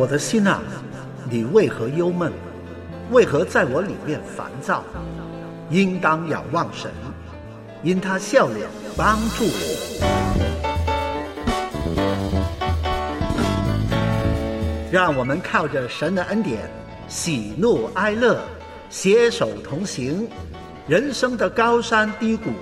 [0.00, 0.62] 我的心啊，
[1.28, 2.32] 你为何忧闷？
[3.10, 4.82] 为何在我里面烦躁？
[5.68, 6.90] 应当仰望神，
[7.82, 8.66] 因他笑脸
[8.96, 9.60] 帮助我。
[14.90, 16.60] 让我们靠着神的恩典，
[17.06, 18.40] 喜怒哀乐，
[18.88, 20.26] 携手同行，
[20.88, 22.52] 人生的高山低谷，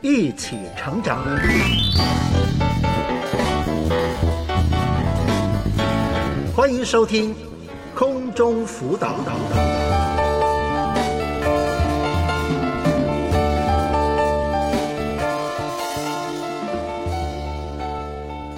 [0.00, 1.26] 一起成长。
[6.58, 7.32] 欢迎收听
[7.94, 9.14] 空中辅导。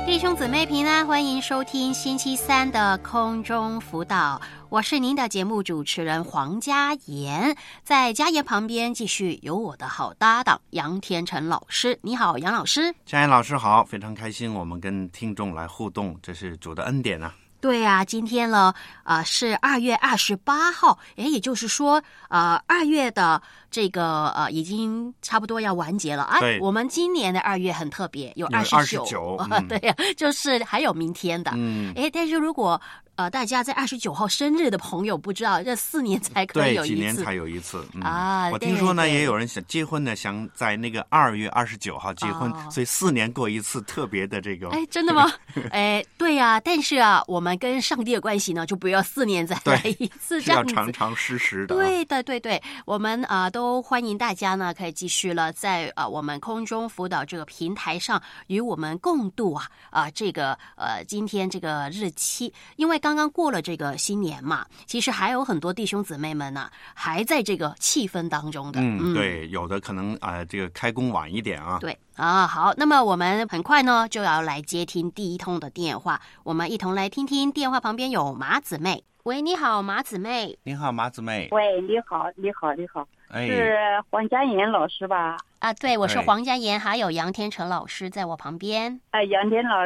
[0.07, 4.41] 弟兄姊妹平安，欢迎收听星期三的空中辅导。
[4.71, 11.99] 我是您的节目主持人黄佳妍，在佳妍旁边继续有我的好搭档杨天成老师。
[12.01, 12.95] 你好，杨老师。
[13.05, 17.35] 佳妍老师好，非常开心，我们跟听众来互动，这是主的恩典啊。
[17.61, 18.73] 对啊，今天呢，
[19.03, 26.24] 啊是二月二十八号，诶，也就是说，呃，二月的这个呃已经差不多要完结了。
[26.24, 31.52] 哎，我们今年的二月很特别，有二十九， 对呀，就是还有明天的。
[31.54, 32.80] 嗯，哎，但是如果
[33.16, 38.49] 呃，大家在二十九号生日的朋友不知道，这四年才可以有一次，几年才有一次啊！
[38.51, 44.71] 我听说呢，也有人想结婚呢，想在那个二月二十九号结婚，所以四年过一次，特别的这个。
[44.71, 45.30] 哎， 真的吗？
[45.71, 51.74] 哎，对呀，但是啊，我们跟上帝的关系呢，就不要四年再来一次，这样子，常常实时的。
[51.74, 63.11] 对的，对对，我们啊都欢迎大家呢，可以继续了，在啊我们空中辅导这个平台上与我们共度啊啊这个呃今天这个日期，因为刚。
[63.11, 68.81] 刚刚过了这个新年嘛，其实还有很多弟兄姊妹们呢，还在这个气氛当中的。
[68.81, 71.78] 嗯，对，有的可能啊，这个开工晚一点啊。
[71.81, 79.03] 对啊，好，那么我们很快呢就要来接听第一通的电话，我们一同来听听电话旁边有马姊妹。
[79.25, 80.56] 喂，你好，马姊妹。
[80.62, 81.49] 你好，马姊妹。
[81.50, 83.79] 喂，你好，你好，你好，是
[84.11, 85.37] 黄佳妍老师吧？
[85.61, 89.01] 啊，对，我是黄佳妍，还有杨天成老师在我旁边。
[89.11, 89.77] 哎，杨天老。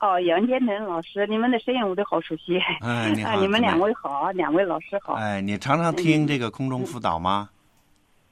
[0.00, 2.58] 哦，杨天成老师，你们的声音我都好熟悉。
[2.80, 5.14] 哎，你好， 你们两位好，两位老师好。
[5.14, 7.48] 哎，你常常听这个空中辅导吗？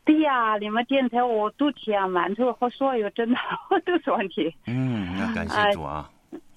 [0.05, 3.37] 对呀，你们电台我都听，馒头和所有真的
[3.87, 4.53] 都是问题。
[4.67, 6.11] 嗯，那感谢主啊。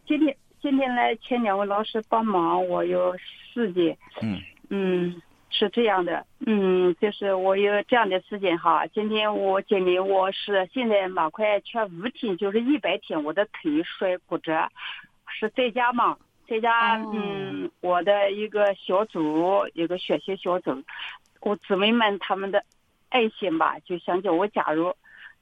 [0.08, 3.16] 今天今天来请两位老师帮忙，我有
[3.54, 3.96] 事情。
[4.22, 5.22] 嗯嗯，
[5.56, 8.88] 是这样的，嗯，就是我有这样的事情哈。
[8.88, 14.68] 今天我经历我是现在马快缺五天，就是一百天，我的腿摔骨折。
[15.28, 20.84] 是在家嘛，在家，嗯，我的一个小组，一个学习小组，
[21.42, 22.64] 我姊妹们他们的
[23.10, 24.94] 爱心吧，就想叫我加入，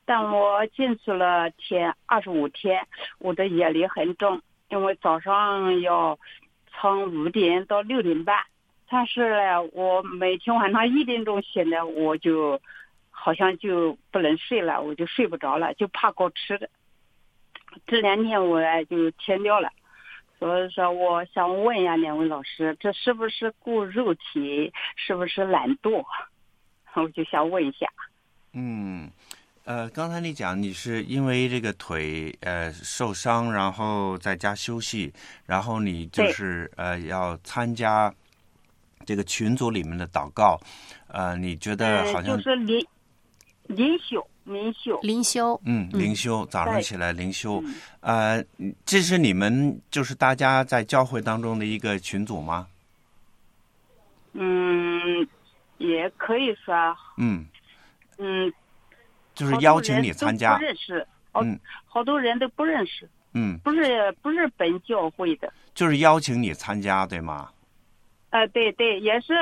[0.06, 2.86] 但我进去了天二十五天，
[3.20, 6.18] 我的压力很重，因为早上要
[6.68, 8.38] 从五点到六点半，
[8.94, 12.60] 但是呢，我每天晚上一点钟醒来，我就
[13.10, 16.70] 好像就不能睡了，我就睡不着了，就怕搞吃的，
[17.88, 19.70] 这两天我就停掉了。
[20.38, 26.04] 所以说，我想问一下两位老师，这是不是顾肉体，是不是懒惰？
[26.96, 27.88] 我就想问一下。
[28.52, 29.10] 嗯，
[29.64, 35.14] 呃，刚才你讲你是因为这个腿呃受伤，然后在家休息，
[35.46, 38.14] 然后你就是呃要参加
[39.06, 40.60] 这个群组里面的祷告，
[41.08, 42.86] 呃，你觉得好像就是灵
[43.68, 44.26] 灵修。
[44.44, 47.64] 灵修，灵修，嗯，灵修，早上起来灵修，
[48.00, 48.44] 呃，
[48.84, 52.68] 这是你们就是大家在教会当中的一个群组吗？
[54.34, 55.26] 嗯，
[55.78, 56.74] 也可以说。
[57.18, 57.46] 嗯，
[58.18, 58.52] 嗯，
[59.36, 60.58] 就是邀请你参加。
[60.58, 63.08] 不认识，嗯，好多人都不认识。
[63.34, 65.54] 嗯，不是不是本教会的。
[65.76, 67.48] 就是邀请你参加，对吗？
[68.32, 69.34] 呃，对对，也是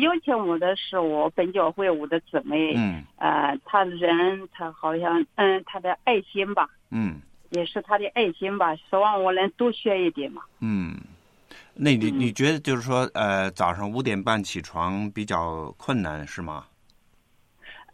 [0.00, 7.20] 邀请我的是我本教会我的姊妹，嗯，呃，他人她好像，嗯，她的爱心吧，嗯，
[7.50, 10.42] 也是她的爱心吧，希望我能多学一点嘛。
[10.58, 10.96] 嗯，
[11.72, 16.66] 那你你觉得就是说，呃，早上五点半起床比较困难是吗？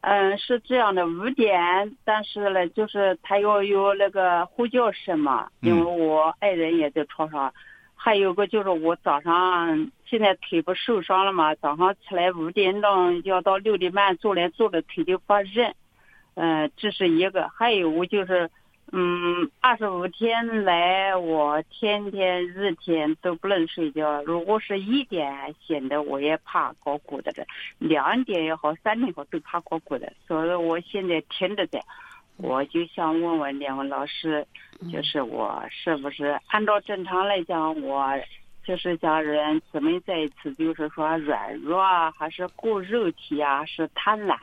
[0.01, 7.53] 嗯，是这样的，五点，但是呢，就是他要有那个呼叫声嘛，因为我爱人也在床上。
[8.01, 15.73] 还有个就是我早上现在腿不受伤了嘛，早上起来五点钟要到六点半坐来坐的腿就发热，
[16.35, 17.49] 嗯，这是一个。
[17.49, 18.51] 还有我就是，
[18.93, 27.33] 嗯，二十五天来我天天日天都不能睡觉，如果是一点醒的我也怕搞骨的，
[27.79, 31.81] 两点也好，三点好都怕搞骨的，所以我现在听着在。
[32.41, 34.47] 我就想问问两位老师，
[34.93, 38.09] 就是我是不是按照正常来讲，我
[38.69, 44.37] 就是家人姊妹在一起，就是说软弱啊，还是顾肉体啊，是贪婪。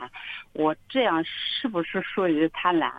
[0.54, 2.92] 我这样是不是属于贪婪？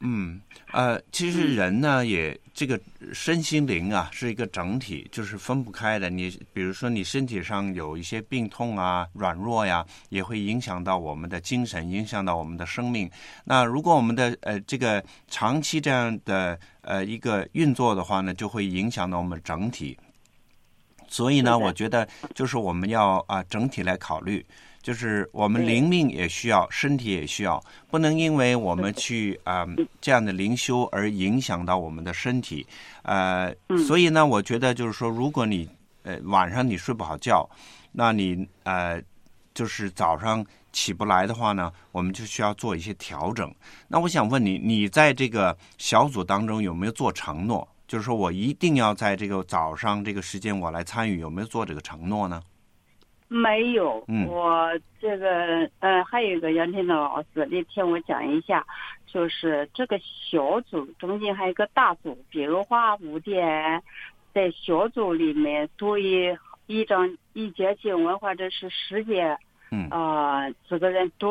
[0.00, 0.40] 嗯，
[0.72, 2.80] 呃，其实人呢，也这个
[3.12, 6.08] 身心灵啊，是一个整体，就是分不开的。
[6.08, 13.10] 你比如说，你身体上有一些病痛啊、软弱呀，也会影响到我们的精神，影响到我们的生命。
[13.44, 19.98] 那如果我们的呃这个长期这样的呃一个运作的话呢，就会影响到我们整体。
[21.12, 24.44] 所以呢，我觉得就是我们要啊整体来考虑。
[24.82, 29.64] 就是我们灵命也需要，身体也需要，不能因为我们去啊
[30.00, 32.66] 这样的灵修而影响到我们的身体，
[33.02, 33.54] 呃，
[33.86, 35.68] 所以呢，我觉得就是说，如果你
[36.02, 37.48] 呃晚上你睡不好觉，
[37.92, 39.00] 那你呃
[39.54, 43.54] 就是早上起不来的话呢，我们就需要做一些调整。
[43.86, 47.68] 那我想问你，你在这个小组当中有没有做承诺？
[47.92, 52.42] 就是说我一定要在这个早上这个时间我来参与，有没有做这个承诺呢？
[53.28, 54.66] 没有，我
[54.98, 58.66] 这个呃，还有一个杨天的老师，你听我讲一下，
[59.06, 63.82] 就是这个小组中间还有个大组，比如话五点
[64.32, 66.34] 在小组里面读一
[66.68, 69.36] 一张一节经文或者是十节，
[69.70, 69.86] 嗯。
[69.90, 71.28] 啊，几个人读，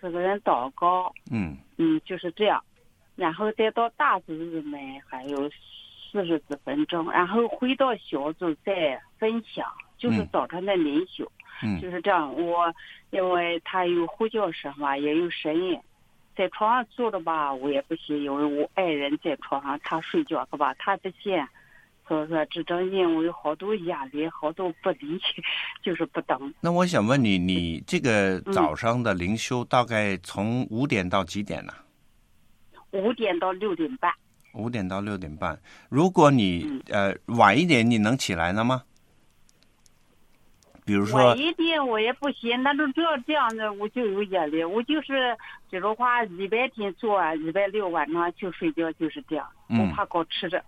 [0.00, 1.58] 几个人祷告，嗯。
[1.76, 2.64] 嗯，就是这样，
[3.16, 5.50] 然后再到大组里面还有
[6.10, 9.66] 四十几分钟，然后回到小组再分享。
[9.98, 11.30] 就是早晨的灵修，
[11.78, 12.34] 就是这样。
[12.34, 12.74] 我
[13.10, 15.78] 因为他有呼叫声嘛，也有声音，
[16.34, 20.72] 在床上坐着吧，我也不行，因为我爱人在床上，他睡觉，是吧？
[20.78, 21.46] 他不见，
[22.08, 25.42] 所以说这种因为好多压力，好多不理解，
[25.84, 26.54] 就是不等。
[26.62, 31.74] 那我想问你，你这个早上的灵修大概从五点到几点呢？
[32.92, 34.10] 五点到六点半。
[34.52, 35.58] 五点到六点半。
[35.88, 38.82] 如果你呃晚一点，你能起来了吗？
[40.84, 44.64] 比如说，晚一点我也不行，那都只要这样子，我就有压力。
[44.64, 45.36] 我就是
[45.70, 49.46] 比如话，礼拜天做，礼拜六晚上就睡觉，就是这样。
[49.68, 50.64] 我怕搞吃着。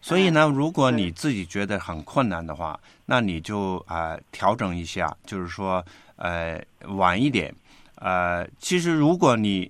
[0.00, 5.84] 所以呢，如果你自己觉得很困难的话，那你就啊调整一下，就是说
[6.14, 7.52] 呃晚一点。
[7.96, 9.68] 呃，其实如果你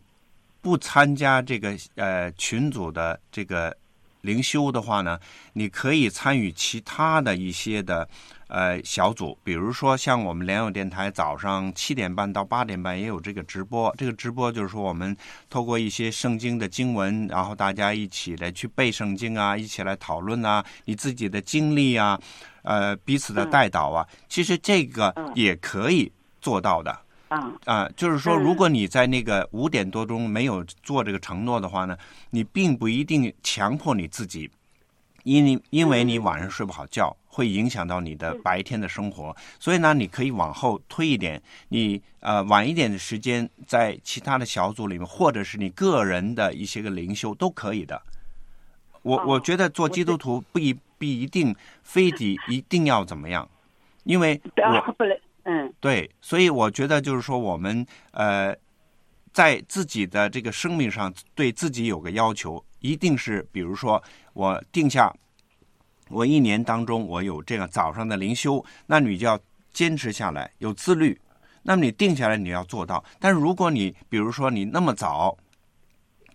[0.68, 3.74] 不参加这个呃群组的这个
[4.20, 5.18] 灵修的话呢，
[5.54, 8.06] 你可以参与其他的一些的。
[8.50, 13.94] 呃，小组，比如说像我们联友电台早上七点半到八点半也有这个直播。
[13.98, 15.14] 这个直播就是说，我们
[15.50, 22.18] 透过一些圣经的经文，然后大家一起来去背圣经啊，一起来讨论啊，你自己的经历啊，
[22.62, 26.10] 呃，彼此的带导啊，其实这个也可以
[26.40, 26.98] 做到的。
[27.28, 27.52] 啊。
[27.64, 31.96] 啊，就是说，如果你在那个五点多钟没有做这个承诺的话呢，
[32.30, 34.50] 你并不一定强迫你自己。
[35.24, 48.00] 因你因为你晚上睡不好觉，会影响到你的白天的生活，所以呢，你可以往后推一点，你呃晚一点的时间，在其他的小组里面，或者是你个人的一些个灵修都可以的。
[49.02, 53.46] 我我觉得做基督徒不一不一定非得一定要怎么样，
[54.04, 54.94] 因为 我
[55.50, 58.54] 嗯对，所以我觉得就是说我们呃
[59.32, 62.62] 在自己的这个生命上对自己有个要求。
[62.80, 64.00] 一定是，比如说，
[64.34, 65.12] 我定下，
[66.10, 69.36] 我一年当中我有这样早上的灵修，那你就要
[69.72, 71.20] 坚持下来，有自律。
[71.62, 73.04] 那么你定下来，你要做到。
[73.18, 75.36] 但是如果你比如说你那么早，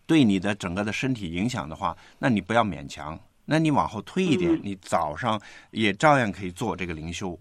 [0.05, 3.17] 对你的整个的身体影响的话，那你不要勉强。
[3.45, 5.41] 那你往后推一点，你早上
[5.71, 7.39] 也照样可以做这个灵修。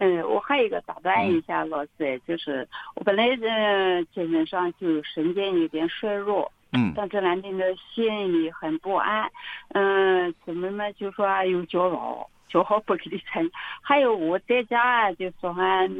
[0.00, 2.66] 嗯，我还有一个打断一下，老师，就是
[2.96, 6.50] 我本来呃精神上就神经有点衰弱。
[6.72, 9.30] 嗯，但这两天的心里很不安，
[9.74, 13.44] 嗯，姊妹们就说有骄傲，骄傲不给你参。
[13.82, 15.90] 还有我在家就说还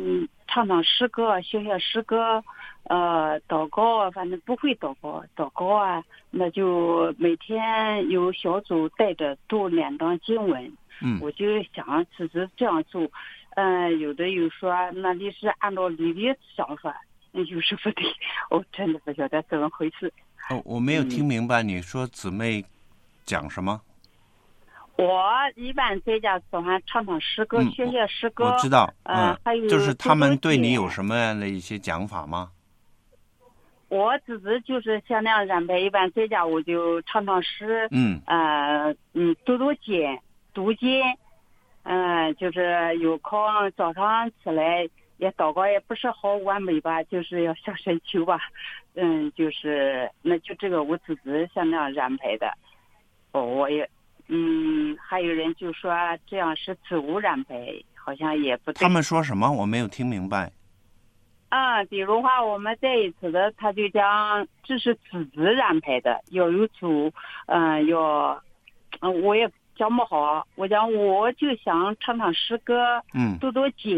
[0.47, 2.43] 唱唱诗歌，学学诗歌，
[2.85, 10.73] 呃，祷告，反正不会祷告，祷告啊，那就每天有小组带着读两章经文。
[11.03, 13.11] 嗯，我就想只是这样做，
[13.57, 16.95] 嗯，有的又说那你是按照你的想法，
[17.33, 18.05] 有时不对，
[18.51, 20.13] 我真的不晓得怎么回事。
[20.49, 22.65] 哦，我没有听明白你说姊妹
[23.25, 23.81] 讲什么。
[24.97, 28.45] 我一般在家喜欢唱唱诗歌，学学诗歌。
[28.45, 32.51] 我知道，嗯，还有就是他们对你有什么样的一些讲法吗？
[33.89, 40.19] 我自己就是像那样安排，一般在家我就唱唱诗，嗯，呃，嗯，读读经，
[40.53, 41.01] 读经，
[41.83, 43.41] 嗯，就是有空
[43.77, 44.89] 早上起来。
[45.19, 48.41] 也祷告也不是好完美吧，就是要向神求吧，
[48.95, 51.21] 嗯，就是那就这个我自己
[51.55, 52.51] 像那样安排的，
[53.33, 53.87] 哦，我也
[54.29, 55.93] 嗯，还有人就说
[56.27, 57.55] 这样是自我安排，
[57.95, 58.81] 好像也不对。
[58.81, 59.53] 他们说什么？
[59.53, 60.51] 我没有听明白。
[61.51, 67.13] 嗯，比如话我们在一次的，他就讲这是自己安排的，要有组，
[67.45, 68.43] 嗯，要，
[69.01, 69.47] 嗯，我也
[69.81, 70.47] 讲不好。
[70.57, 73.97] 我讲我就想唱唱诗歌，嗯，多多简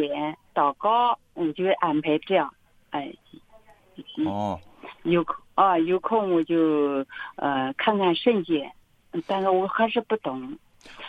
[0.55, 2.49] 祷告，我就安排这样，
[2.91, 3.13] 哎。
[4.25, 4.59] 哦。
[5.03, 8.65] 有空啊，有空我就呃看看圣经，
[9.27, 10.57] 但是我还是不懂。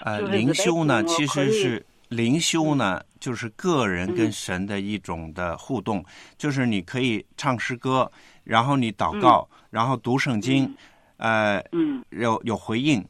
[0.03, 1.85] 呃，灵修呢，其实是。
[2.09, 6.03] 灵修呢，就是个人跟神的一种的互动，
[6.37, 8.11] 就是你可以唱诗歌，
[8.43, 10.71] 然后你祷告，然后读圣经，
[11.17, 13.03] 呃，嗯有有回应。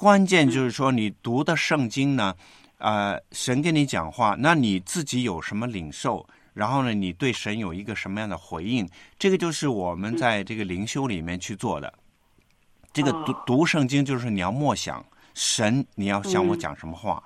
[0.00, 2.34] 关键就是说，你读的圣经呢，
[2.78, 6.26] 呃，神跟你讲话，那你自己有什么领受？
[6.54, 8.88] 然后呢，你对神有一个什么样的回应？
[9.18, 11.92] 这个就是我们在这个灵修里面去做的。
[12.94, 15.04] 这个读读圣经，就是你要默想
[15.34, 17.22] 神，你要想我讲什么话。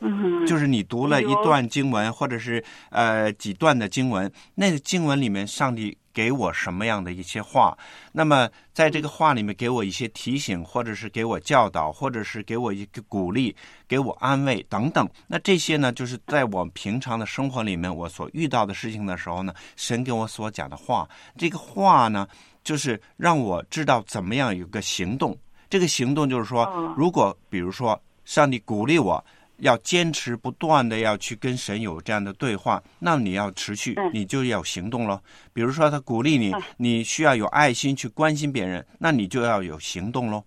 [0.00, 7.78] 嗯，就是你读了一段经文，或者是呃几段的经文，那个经文里面，上帝给我什么样的一些话？
[8.10, 13.54] 那么在这个话里面，给我一些提醒，或者是给我教导，或者是给我一个鼓励，
[13.86, 15.08] 给我安慰等等。
[15.28, 22.26] 那这些呢，就是在我平常的生活里面，我所遇到的事情的时候呢，神给我所讲的话，这个话呢，
[22.64, 25.38] 就是让我知道怎么样有个行动。
[25.70, 29.24] 这个行动就是说，如果比如说上帝鼓励我。
[29.58, 35.20] 要坚持不断的要去跟神有这样的对话，那你要持续，你就要行动喽。
[35.52, 40.44] 比如说他鼓励你，你需要有爱心去关心别人，那你就要有行动喽。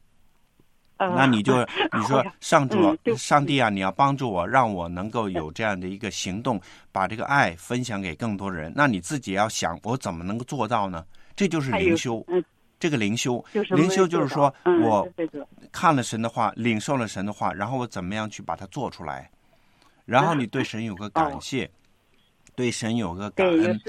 [0.97, 1.57] 那你就
[1.97, 8.71] 你说上主、上帝啊，你要帮助我，让我能够有这样的一个行动，把这个爱分享给更多人。
[8.75, 11.03] 那你自己要想，我怎么能够做到呢？
[11.35, 12.23] 这就是灵修。
[12.81, 15.07] 这个灵修，灵修就是说我
[15.71, 19.29] 看了神的话，领受了神的话，然后我怎么样去把它做出来？
[20.03, 21.69] 然后你对神有个感谢，
[22.55, 23.79] 对神有个感恩。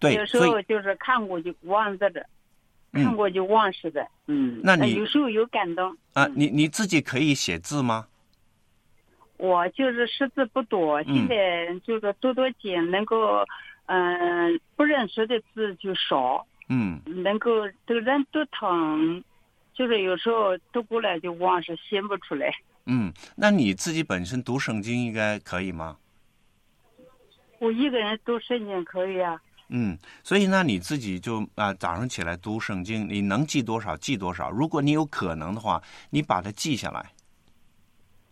[0.00, 2.24] 对，有时候就是看过就忘着的，
[2.94, 4.08] 看过就忘似的。
[4.28, 6.26] 嗯，那你有时候有感动啊？
[6.34, 8.06] 你你自己可以写字吗？
[9.36, 13.44] 我就是识字不多，现在就是多多经能够，
[13.86, 16.46] 嗯，不认识的字就少。
[16.68, 19.22] 嗯，能够这个人都疼，
[19.72, 22.52] 就是有时候读过来就忘，是写不出来。
[22.84, 25.96] 嗯，那你自己本身读圣经应该可以吗？
[27.58, 29.40] 我一个人读圣经可以啊。
[29.68, 34.50] 嗯，所以那你自己就啊早上起来读圣经，你能记多少记多少。
[34.50, 37.12] 如果你有可能的话，你把它记下来，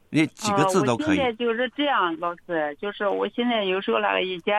[0.09, 1.16] 你几个字都可以。
[1.16, 4.55] 现在就是这样，老师，就是我现在有时候那个一件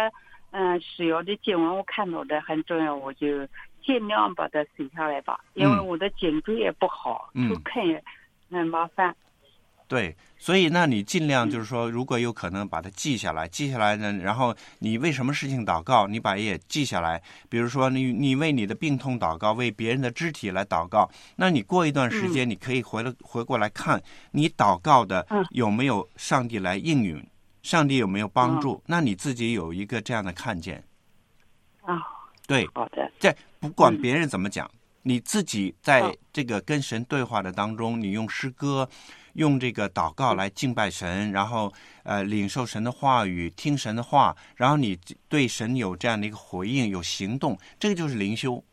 [0.51, 3.27] 嗯需要的经文，我看到的很重要，我就。
[3.88, 8.03] 尽量把它写下来吧，因为我的颈椎也不好，出看也
[8.51, 9.15] 很麻烦。
[9.88, 17.24] 对，所以那你尽量就是说，如果有可能把它记下来，记下来呢，然后你为什么事情祷告，你把也记下来。
[17.48, 27.25] 比如说，你你为你的病痛祷告，为别人的肢体来祷告，那你过一段时间，你可以回来回过来看，你祷告的有没有上帝来应允，
[27.63, 28.84] 上帝有没有帮助？
[28.88, 30.84] 那你自己有一个这样的看见。
[31.84, 31.98] 啊，
[32.47, 33.35] 对，好的，在。
[33.59, 34.69] 不管别人怎么讲，
[35.01, 38.87] 你自己在这个跟神对话的当中，你用诗歌、
[39.33, 41.73] 用这个祷告来敬拜神，然后
[42.03, 44.95] 呃领受神的话语，听神的话，然后你
[45.27, 48.63] 对神有这样的一个回应，有行动，这个就是灵修。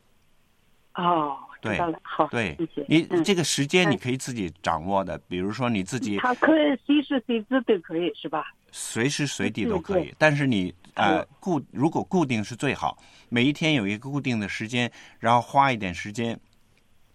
[0.97, 2.85] 哦，对，好，对，谢谢。
[2.87, 8.53] 你这个时间你可以自己掌握的，比如说你自己，他可以随时随地都可以，是吧？
[8.71, 12.97] 随时随地都可以，但是你呃固如果固定是最好，
[13.29, 16.39] 每一天有一个固定的时间，然后花一点时间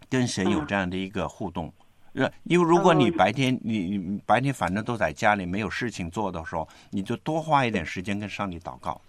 [0.10, 1.74] 跟神有这样的一个互动。
[2.14, 9.00] 呃，因为如果你白天你你白天反正都在家里没有事情做的时候，你就多花一点时间跟上帝祷告。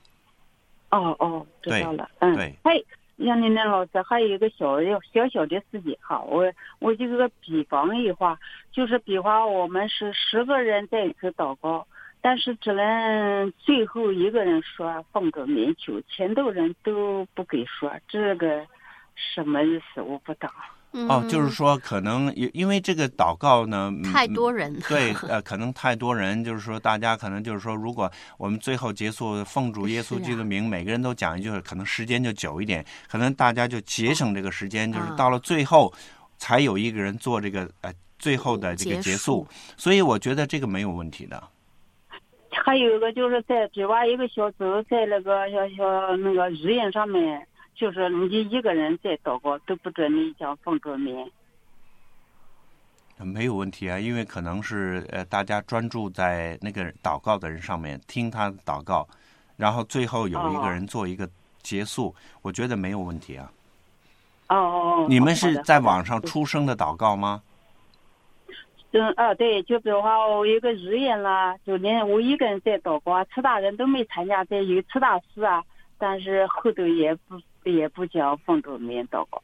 [0.90, 2.54] 哦哦，知道了，嗯，对。
[2.62, 2.72] 还
[3.16, 4.76] 杨林林老师还有一个小
[5.12, 6.44] 小小的事情哈，我
[6.78, 8.38] 我就个比方一话，
[8.70, 11.86] 就是比方我们是十个人在一起祷告。
[12.20, 18.66] 但是只能最后一个人说奉个名求，前头人都不给说，这个
[19.14, 20.00] 什么意思？
[20.02, 20.48] 我不懂。
[21.08, 24.76] 哦，就是说可能因因为这个祷告呢，太多人。
[24.88, 35.94] 对，呃，可能太多人，就是说大家可能就是说，如果我们最后结束奉主耶稣基督的名，每个人都讲一句，可能时间就久一点，可能大家就节省这个时间，就是到了最后
[36.38, 39.46] 才有一个人做这个呃最后的这个结束，
[39.76, 41.40] 所以我觉得这个没有问题的。
[42.62, 51.30] 还有一个就是在只挖一个小组，在那个小小那个日印上面，就是你一个人在祷告都不准你讲奉主名。
[53.18, 59.06] 没有问题啊，因为可能是呃，大家专注在那个祷告的人上面，听他祷告，
[59.56, 61.28] 然后最后有一个人做一个
[61.62, 63.50] 结束，我觉得没有问题啊。
[64.48, 65.06] 哦哦哦。
[65.08, 67.42] 你们是在网上出生的祷告吗？
[68.92, 75.62] 嗯啊，对，就比如话我有个语言啦，就连我一个人在祷告，其他人都没参加，在有其他事啊，
[75.96, 79.40] 但是后头也不也不叫奉主名祷告。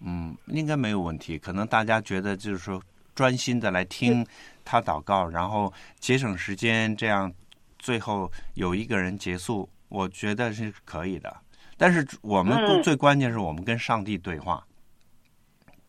[0.00, 1.38] 嗯，应该没有问题。
[1.38, 2.82] 可能大家觉得就是说
[3.14, 4.26] 专心的来听
[4.64, 7.32] 他祷告，然后节省时间，这样
[7.78, 11.36] 最后有一个人结束，我觉得是可以的。
[11.76, 14.64] 但是我们最关键是我们跟上帝对话，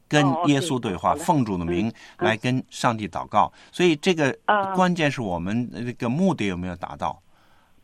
[0.09, 3.49] 跟耶稣对话，奉主的名来跟上帝祷告。
[3.71, 4.37] 所以这个
[4.75, 7.21] 关键是我们这个目的有没有达到。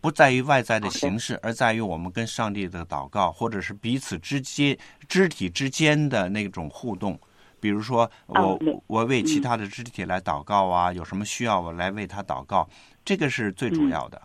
[0.02, 4.78] 不在于外在的形式，而在于我们跟上帝的祷告，或者是彼此之间
[5.08, 7.20] 肢体之间的那种互动。
[7.60, 12.70] 比如说，我我为其他的肢体来祷告啊，有什么需要我来为他祷告，
[13.04, 14.22] 这个是最主要的。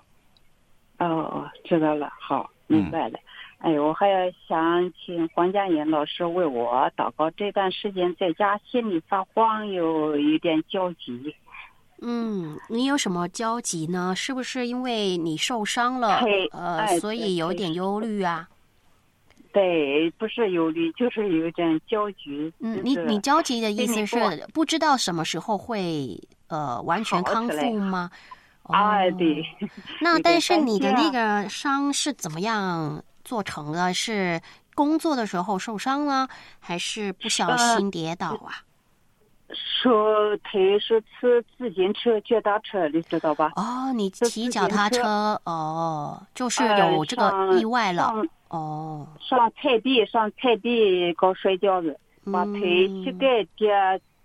[0.99, 3.19] 哦哦，知道了，好，明白了。
[3.61, 7.31] 哎，我还要想请黄佳颖老师为我祷告。
[7.33, 11.35] 这段时间在家心里发慌，有有点焦急。
[12.01, 14.15] 嗯，你有什么焦急呢？
[14.17, 18.49] 是不是因为你受伤了，呃，所以有点忧虑啊？
[19.53, 22.51] 对，不是忧虑，就是有点焦急。
[22.61, 24.17] 嗯，你你焦急的意思是
[24.55, 28.11] 不知道什么时候会呃完全康复吗？
[28.63, 29.45] 啊，对。
[30.01, 33.93] 那 但是你的那个伤是怎么样做成了？
[33.93, 34.41] 是
[34.75, 38.65] 工作的时候受伤了，还是不小心跌倒啊？
[39.53, 41.09] 说他是骑
[41.59, 43.53] 自行车、脚踏车，你知道吧？
[43.57, 48.13] 哦，你骑脚踏车，哦，就是有这个意外了。
[48.49, 51.99] 哦，上菜地，上菜地搞摔跤子，
[52.33, 53.73] 把腿膝盖跌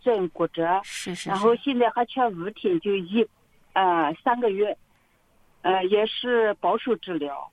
[0.04, 0.80] 正骨折。
[0.84, 1.30] 是是。
[1.30, 3.28] 然后现在还缺五天，就一，
[3.74, 4.78] 呃，三个月，
[5.64, 7.50] 呃，也是保守治疗。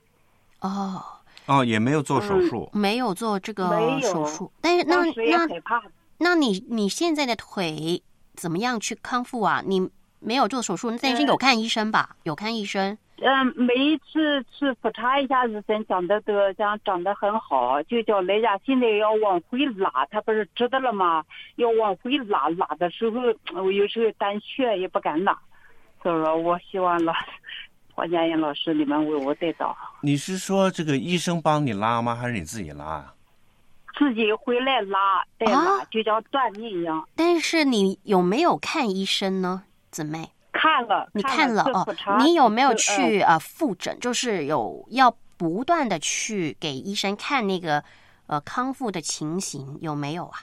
[0.61, 1.03] 哦。
[1.45, 2.69] 哦，也没有做手术。
[2.73, 3.69] 没有做这个
[4.01, 5.83] 手术，但是那那。
[6.19, 8.01] 那你你现在的腿
[8.35, 9.61] 怎么样去康复啊？
[9.65, 12.15] 你没有做手术，但是有看医生吧？
[12.23, 12.97] 有看医生。
[13.17, 21.25] 嗯，每一次去复查一下，医生讲的都讲长得很好，就叫来家现在要往回拉，他不是知道了吗？
[21.57, 23.19] 要往回拉，拉的时候
[23.61, 25.37] 我有时候胆怯也不敢拉，
[26.01, 27.11] 所以说我希望老
[27.95, 29.75] 黄佳燕老师你们为我带到。
[30.01, 32.15] 你是说这个医生帮你拉吗？
[32.15, 33.13] 还是你自己拉啊？
[33.97, 37.07] 自己回来拉，再拉就像锻炼一样。
[37.15, 40.31] 但是你有没有看医生呢，姊妹？
[40.51, 41.95] 看了，你看了哦。
[42.19, 43.99] 你有没有去呃复诊？
[43.99, 47.83] 就是有要不断的去给医生看那个
[48.25, 50.39] 呃康复的情形有没有啊？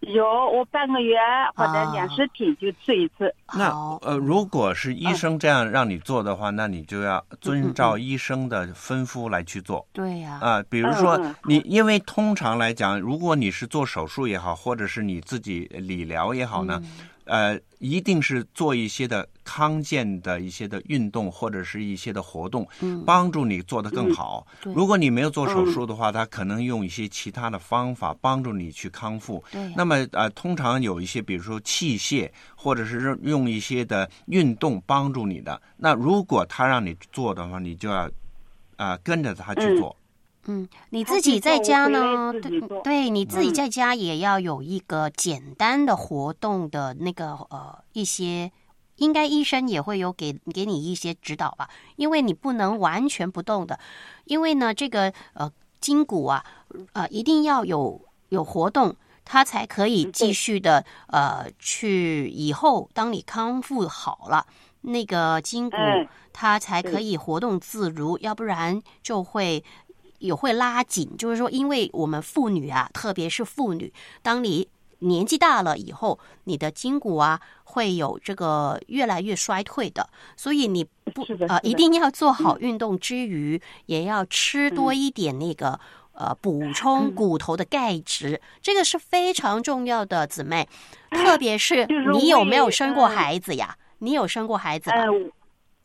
[0.00, 1.16] 有，我半个月
[1.54, 3.34] 或者两十天就吃一次。
[3.54, 3.70] 那
[4.02, 9.86] 呃，如果是医生这样让你做的话，那你就要遵照医生的吩咐来去做。
[9.92, 10.38] 对呀。
[10.40, 16.82] 啊，比如说你，因为通常来讲，如果你是做手术也好，或者是你自己理疗也好呢。
[17.30, 22.66] 呃，一定是做一些的康健的一些的运动，或者是一些的活动，
[23.06, 24.44] 帮助你做得更好。
[24.64, 29.42] 如果你没有做手术的话，他可能用一些其他的方法帮助你去康复。
[29.76, 35.62] 那么呃，通常有一些，比如说器械，或者是用一些的运动帮助你的。
[35.76, 38.10] 那如果他让你做的话，你就要
[38.74, 39.96] 啊跟着他去做。
[40.46, 42.32] 嗯，你自己在家呢？
[42.32, 48.50] 对，对你自己在家也要有一个简单的活动的那个呃一些，
[48.96, 53.78] 应该医生也会有给给你一些指导吧，因为你不能完全不动的，
[54.24, 56.42] 因为呢这个呃筋骨啊
[56.94, 58.00] 呃一定要有
[58.30, 64.46] 有活动，它才可以继续的呃去以后当你康复好了，
[64.80, 65.76] 那个筋骨
[66.32, 69.62] 它才可以活动自如，要不然就会。
[70.20, 74.68] 也会拉紧，就是说，因为我们妇女啊，特别是妇女，当你
[75.00, 85.80] 年纪大了以后，你的筋骨啊会有这个越来越衰退的，所以你不啊一定要做好运动之余，也要吃多一点那个
[86.12, 90.68] 呃补充骨头的钙质，这个是非常重要的，姊妹，
[91.10, 93.76] 特别是你有没有生过孩子呀？
[94.00, 94.96] 你有生过孩子吗？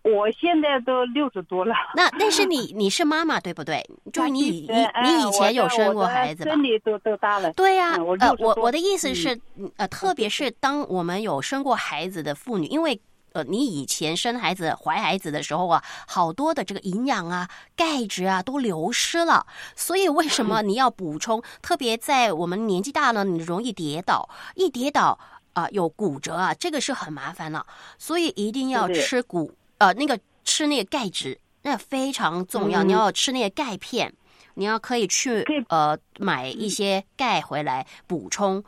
[0.05, 1.73] 我现在都六十多了。
[1.95, 3.83] 那但是你 你是妈妈对不对？
[4.13, 6.51] 就是你你你以前有生过孩子吧？
[6.51, 7.51] 孙女都都大了。
[7.53, 9.39] 对呀，呃，我我的意思是，
[9.77, 13.01] 呃，特别是当我们有生过孩子的妇女，因为
[13.33, 21.43] 呃，你以前生孩子、怀孩子的时候啊，好多的这个营养啊、钙质啊都流失了，所以为什么你要补充？
[21.63, 25.17] 特别在我们年纪大了，你容易跌倒，一跌倒。
[25.53, 27.65] 啊有骨折啊，这个是很麻烦了，
[27.97, 32.83] 所以一定要吃骨呃那个吃那个钙质，那非常重要。
[32.83, 34.13] 你要吃那个钙片，
[34.53, 38.63] 你要可以去呃买一些钙回来补充，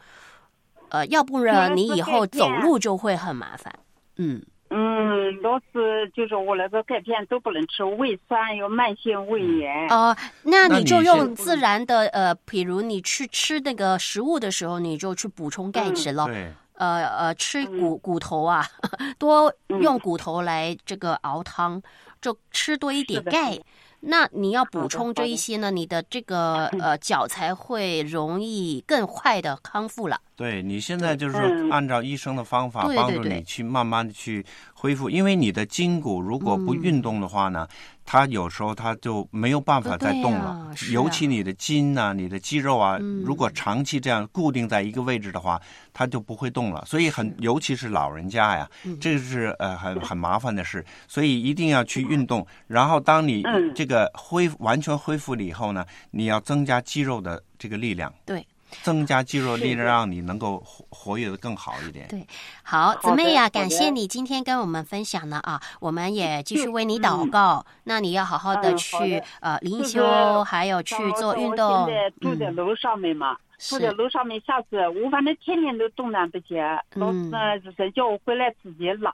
[0.90, 3.74] 呃，要不然你以后走路就会很麻烦。
[4.18, 4.42] 嗯。
[4.70, 9.88] 嗯，老是就是我那个钙片都不能吃，胃酸有慢性胃炎。
[9.88, 16.26] 哦，那你就用自然的呃，比如你去吃那个食物的时候，你就去补充钙质了。
[16.26, 16.52] 对。
[16.78, 18.66] 呃呃，吃骨骨头啊，
[19.20, 21.82] 多用骨头来这个熬汤，
[22.22, 23.60] 就吃多一点钙。
[24.00, 30.22] 那你要补充这一些呢，你的这个 呃脚才会容易更快的康复了。
[30.36, 31.36] 对你现在就是
[31.72, 37.68] 按照医生的方法帮助你去慢慢的去恢复，因为你的筋骨如果不运动的话呢。
[38.10, 45.62] 它有时候它就没有办法再动了，尤其你的筋呐、你的肌肉啊，如果长期这样固定在一个位置的话，
[45.94, 46.82] 它就不会动了。
[46.86, 48.70] 所以很，尤其是老人家呀，
[49.02, 50.84] 这个是呃很 很麻烦的事。
[51.06, 52.48] 所以一定要去运动。
[52.68, 53.44] 然后当你
[53.76, 58.14] 这个恢完全恢复了以后呢，你要增加肌肉的这个力量。
[58.26, 58.48] 对。
[58.84, 62.08] 增加肌肉力量，让你能够活活跃的更好一点。
[62.08, 62.26] 对，
[62.64, 67.66] 好，姊妹呀，感谢你今天跟我们分享了啊，我们也继续为你祷告。
[67.84, 71.86] 那你要好好的去呃灵修，还有去做运动。
[71.86, 76.56] 现在住在楼上面嘛，住在楼上面，下次我反正天天都动弹不起，
[76.94, 79.14] 老师呢就是叫我回来自己拉，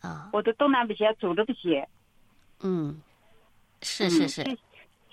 [0.00, 1.82] 啊，我都动弹不起，走着不起。
[2.60, 3.00] 嗯，
[3.82, 4.42] 是是是。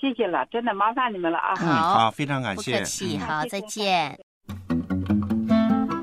[0.01, 1.55] 谢谢了，真的麻烦你们了啊！
[1.55, 4.17] 好，非常感谢，不客气，好，再见。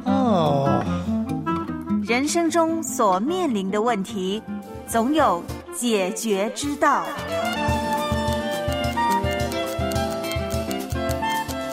[0.04, 0.84] 哦，
[2.06, 4.42] 人生中所面临的问题，
[4.86, 7.04] 总有解决之道。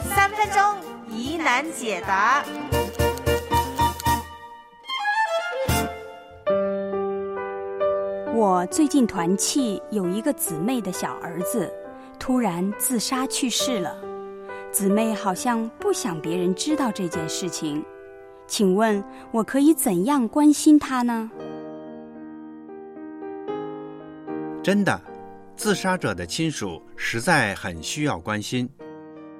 [0.05, 0.77] 三分钟
[1.09, 2.41] 疑难解答。
[8.33, 11.69] 我最近团契有一个姊妹的小儿子。
[12.25, 13.97] 突然自杀去世了，
[14.71, 17.83] 姊妹好像不想别人知道这件事情，
[18.47, 21.29] 请问我可以怎样关心她呢？
[24.63, 24.97] 真的，
[25.57, 28.69] 自杀者的亲属实在很需要关心。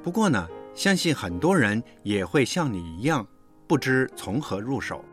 [0.03, 3.25] 不过呢，相信很多人也会像你一样，
[3.65, 5.05] 不知从何入手。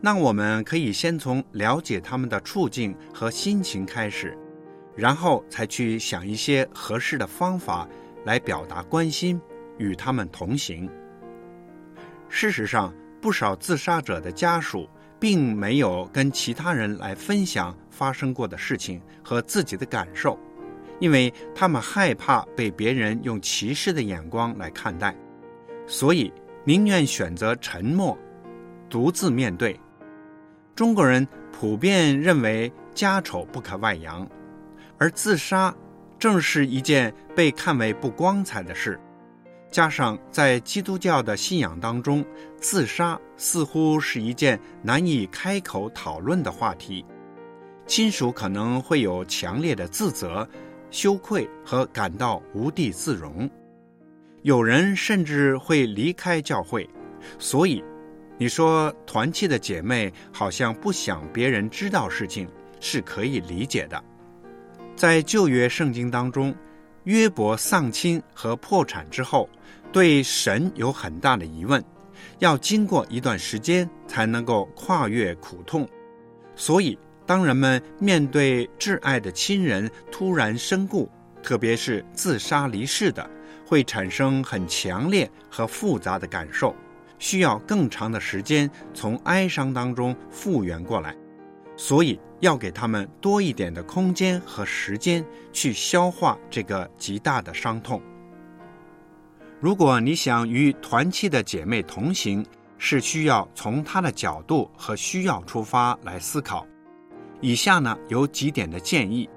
[0.00, 4.36] 那我们可以先从了解他们的处境和心情开始。
[5.00, 7.88] 然后才去想一些合适的方法
[8.22, 9.40] 来表达关心，
[9.78, 10.86] 与他们同行。
[12.28, 14.86] 事实上，不少自杀者的家属
[15.18, 20.38] 并没有跟其他人来分享发生过的事情和自己的感受，
[20.98, 25.16] 因为他们害怕被别人用歧视的眼光来看待，
[25.86, 26.30] 所以
[26.62, 28.16] 宁愿选择沉默，
[28.90, 29.80] 独自面对。
[30.76, 34.28] 中国人普遍认为家丑不可外扬。
[35.00, 35.74] 而自杀，
[36.18, 39.00] 正是一件被看为不光彩的事。
[39.70, 42.22] 加上在基督教的信仰当中，
[42.60, 47.02] 自杀似乎是一件难以开口讨论的话题。
[47.86, 50.46] 亲属可能会有强烈的自责、
[50.90, 53.48] 羞愧和感到无地自容。
[54.42, 56.86] 有人甚至会离开教会。
[57.38, 57.82] 所以，
[58.36, 62.46] 你说团契的姐妹好像不想别人知道事情，
[62.80, 64.04] 是可以理解的。
[65.00, 66.54] 在旧约圣经当中，
[67.04, 69.48] 约伯丧亲和破产之后，
[69.90, 71.82] 对神有很大的疑问，
[72.40, 75.88] 要经过一段时间才能够跨越苦痛。
[76.54, 81.10] 所以，当人们面对挚爱的亲人突然身故，
[81.42, 83.26] 特别是自杀离世的，
[83.64, 86.76] 会产生很强烈和复杂的感受，
[87.18, 91.16] 需要更长的时间从哀伤当中复原过来。
[91.80, 92.20] 所以。
[92.40, 98.00] 要给他们多一点的空间和时间去消化这个极大的伤痛。
[99.60, 102.42] 如果你想与团契的姐妹同行，
[102.78, 106.66] 是需要从她的角度和需要出发来思考。
[107.42, 109.28] 以下呢有几点的建议：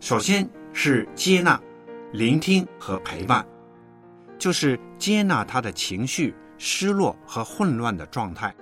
[0.00, 1.60] 首先是接纳、
[2.10, 3.46] 聆听和陪伴，
[4.38, 8.54] 就是接纳她的情绪、失落和混乱的状态，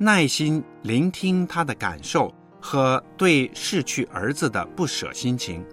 [0.00, 2.34] 耐心聆听他的感受。
[2.62, 5.64] 和对逝去儿子的不舍心情，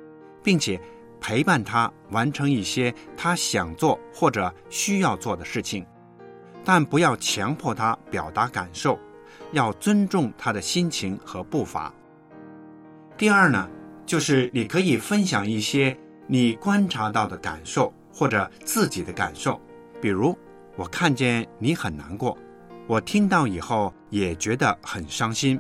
[0.42, 0.80] 并且
[1.20, 5.86] 陪伴他完成一些他想做或者需要做的事情，
[6.64, 8.98] 但不要强迫他表达感受，
[9.52, 11.94] 要尊重他的心情和步伐。
[13.18, 13.70] 第二呢，
[14.06, 15.94] 就是你可以分享一些
[16.26, 19.60] 你观察到的感受或者自己的感受，
[20.00, 20.34] 比如
[20.78, 22.38] 我看见你很难过，
[22.88, 25.60] 我听到以后也觉得很伤心。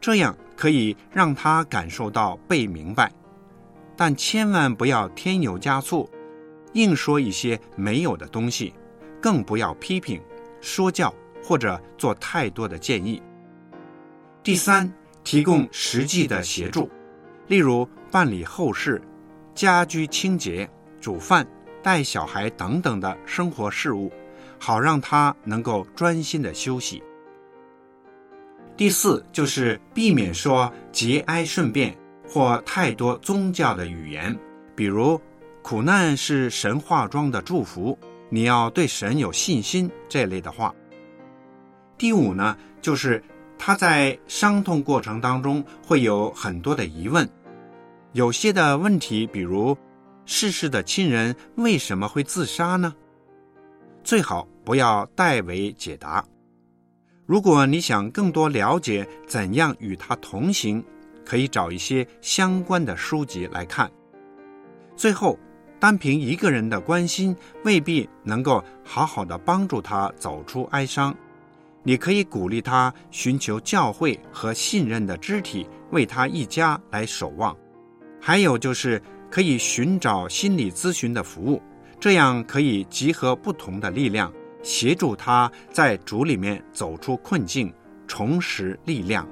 [0.00, 3.10] 这样可以让他感受到被明白，
[3.96, 6.08] 但千万不要添油加醋，
[6.74, 8.74] 硬说一些没有的东西，
[9.20, 10.20] 更不要批评、
[10.60, 13.22] 说教或者做太多的建议。
[14.42, 16.90] 第三，提供实际的协助，
[17.46, 19.00] 例如办理后事、
[19.54, 20.68] 家居清洁、
[21.00, 21.46] 煮饭、
[21.82, 24.12] 带小孩等等的生活事务，
[24.58, 27.02] 好让他能够专心的休息。
[28.76, 31.96] 第四，就是避免说节哀顺变
[32.28, 34.36] 或太多宗教的语言，
[34.74, 35.20] 比如
[35.62, 37.98] “苦难是神化妆的祝福”，
[38.30, 40.74] 你要对神有信心这类的话。
[41.96, 43.22] 第五呢，就是。
[43.56, 47.26] 他在伤痛过程当中会有很多的疑问，
[48.12, 49.78] 有些的问题，比如
[50.26, 52.92] 逝世的亲人为什么会自杀呢？
[54.02, 56.22] 最好不要代为解答。
[57.26, 60.84] 如果你想更多了解怎样与他同行，
[61.24, 63.90] 可以找一些相关的书籍来看。
[64.94, 65.38] 最后，
[65.80, 67.34] 单凭一个人的关心
[67.64, 71.14] 未必能够好好的帮助他走出哀伤。
[71.82, 77.56] 你可以鼓励他寻求教会和信任的肢体为他一家来守望，
[78.20, 81.60] 还有就是可以寻找心理咨询的服务，
[81.98, 84.32] 这样可以集合不同的力量，
[84.64, 87.72] 协助他在主里面走出困境，
[88.08, 89.28] 重拾力量。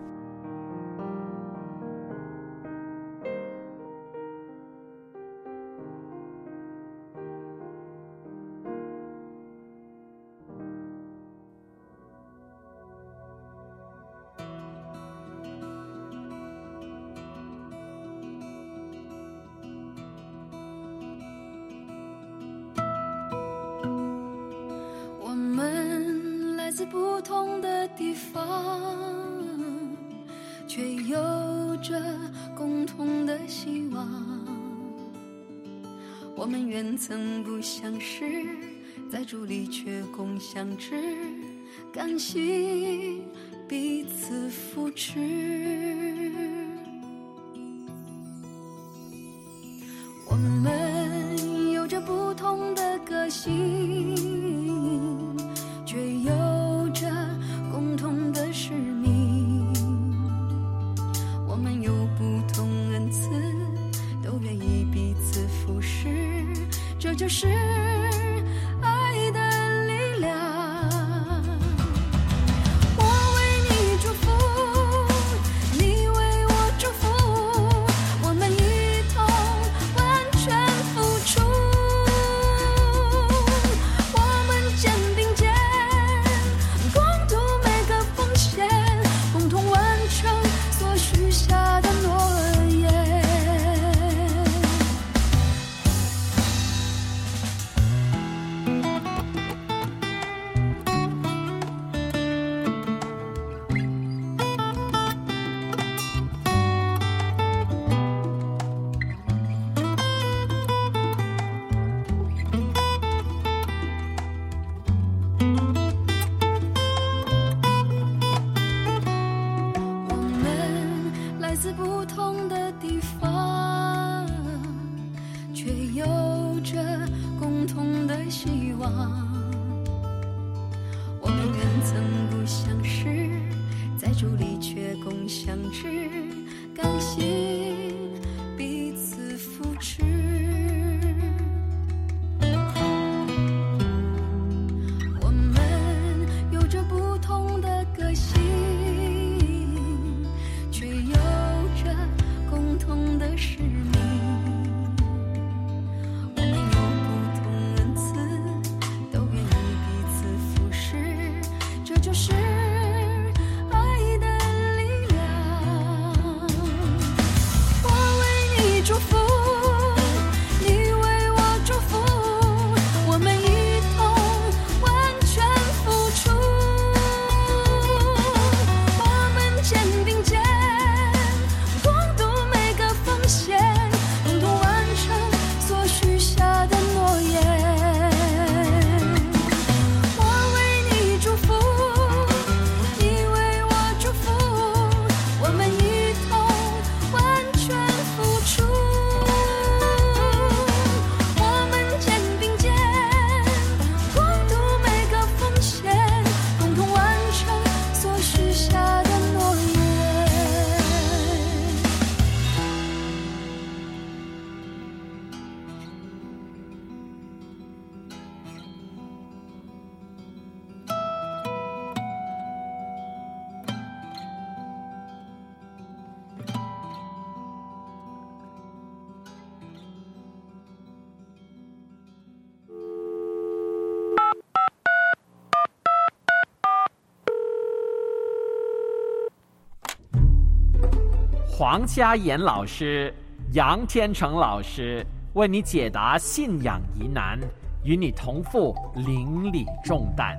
[241.64, 243.14] 黄家妍老师、
[243.52, 247.38] 杨天成老师为你解答信仰疑难，
[247.84, 250.36] 与你同赴邻里重担。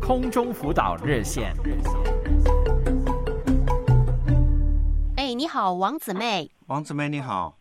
[0.00, 1.54] 空中辅导热线。
[5.16, 6.50] 哎，你好，王姊妹。
[6.66, 7.54] 王姊妹，你好。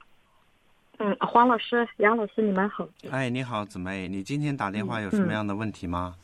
[1.00, 2.88] 嗯，黄老师、杨老师，你们好。
[3.10, 6.16] 哎，你好，姊妹，你今天打电话有什么样的问题吗？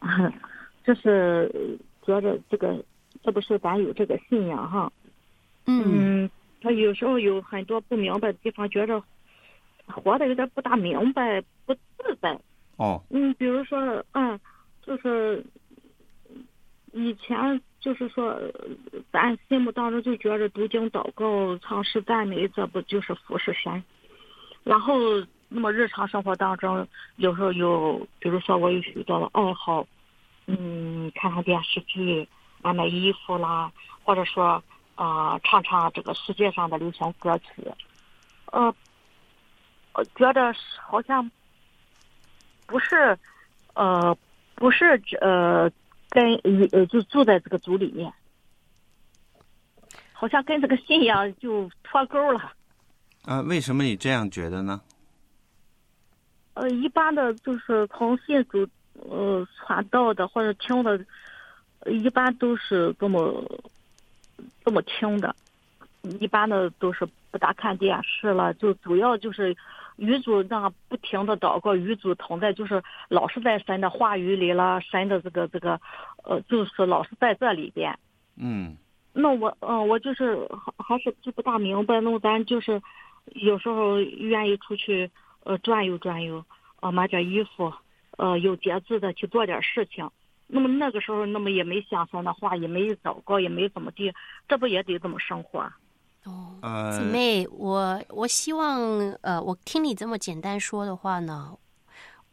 [0.92, 2.84] 就是觉着这个，
[3.22, 4.92] 这不是咱有这个信仰哈。
[5.66, 6.28] 嗯。
[6.60, 9.00] 他有时候有很多不明白的地方，觉着
[9.86, 12.38] 活的有点不大明白，不自在。
[12.76, 13.00] 哦。
[13.10, 14.38] 嗯，比如说，嗯，
[14.82, 15.44] 就是
[16.92, 18.36] 以前就是说，
[19.12, 23.82] 咱心目当中就觉着读经祷告、唱诗赞美，这不就是服侍神？
[24.64, 24.96] 然后，
[25.48, 29.86] 那么日常生活当中，有时候有，比如说我有许多的爱好。
[30.58, 32.28] 嗯，看看电视剧，
[32.60, 33.70] 买买衣服啦，
[34.02, 34.60] 或者说，
[34.96, 37.70] 啊，唱唱这个世界上的流行歌曲，
[38.46, 38.74] 呃，
[39.92, 41.30] 我觉得好像
[42.66, 43.16] 不是，
[43.74, 44.16] 呃，
[44.56, 45.70] 不是呃，
[46.08, 46.34] 跟
[46.72, 48.12] 呃就住在这个组里面，
[50.12, 52.52] 好像跟这个信仰就脱钩了。
[53.24, 54.80] 啊，为什么你这样觉得呢？
[56.54, 58.68] 呃，一般的就是从信主。
[59.08, 60.98] 呃，传道的或者听的，
[61.86, 63.44] 一般都是这么
[64.64, 65.34] 这么听的，
[66.20, 69.56] 一般的都是不大看电视了，就主要就是
[69.96, 75.80] 语主那不停的祷告，语主同在，就是老是在神的话语里了，神的这个这个，
[76.24, 77.98] 呃，就是老是在这里边。
[78.36, 78.76] 嗯。
[79.12, 80.38] 那我嗯，我就是
[80.78, 82.80] 还是就不大明白，那咱就是
[83.32, 85.10] 有时候愿意出去
[85.42, 86.44] 呃转悠转悠，
[86.80, 87.72] 呃买点衣服。
[88.20, 90.06] 呃，有节制的去做点事情，
[90.46, 94.12] 那么那个时候，那么也没想说的话，也没祷告，也没怎么地，
[94.46, 95.60] 这不也得怎么生活？
[96.24, 98.78] 哦，姊妹，我我希望，
[99.22, 101.56] 呃，我听你这么简单说的话呢，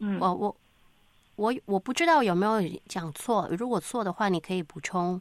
[0.00, 0.56] 嗯，我我
[1.36, 5.18] 我我不知道有没有讲错，如果错的话，你可以补充。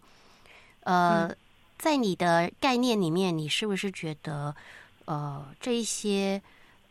[0.81, 1.33] 呃，
[1.77, 4.53] 在你的概念里面，你是不是觉得，
[5.05, 6.41] 呃，这一些？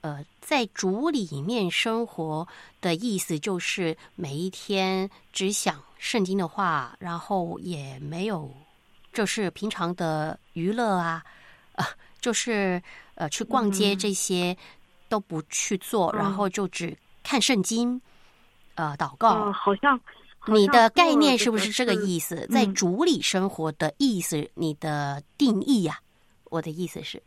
[0.06, 2.46] 呃，在主里面生活
[2.80, 8.48] 的意思就是每一天只想圣经的话，然后也没有，
[9.12, 11.24] 就是平常的娱乐啊，
[11.72, 11.88] 啊，
[12.20, 12.80] 就是
[13.16, 14.56] 呃去逛街这些
[15.08, 18.00] 都不去做，然后就只看圣经，
[18.76, 19.50] 呃，祷告。
[19.50, 20.00] 好像
[20.46, 22.46] 你的概念是不是这个意思？
[22.46, 25.98] 在主里生活的意思，你的定义呀？
[26.44, 27.20] 我的意思是，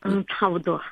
[0.00, 0.82] 嗯，差不多。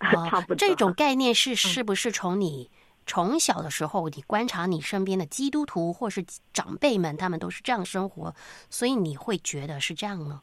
[0.00, 0.56] 差不多。
[0.56, 2.70] 这种概念是是不是从你
[3.06, 8.34] 从小的时候，你观察你身边的基督徒或是长辈们，他们都是这样生活，
[8.70, 10.40] 所以你会觉得是这样呢？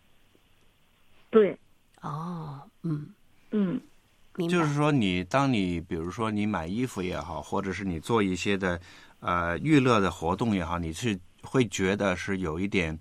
[1.29, 1.57] 对。
[2.01, 3.13] 哦，嗯
[3.51, 3.81] 嗯，
[4.35, 4.51] 明白。
[4.51, 8.79] 就是说，你当你比如说你买衣服也好，或者是你做一些的
[9.19, 12.97] 呃娱乐的活动也好，你是会觉得是有一点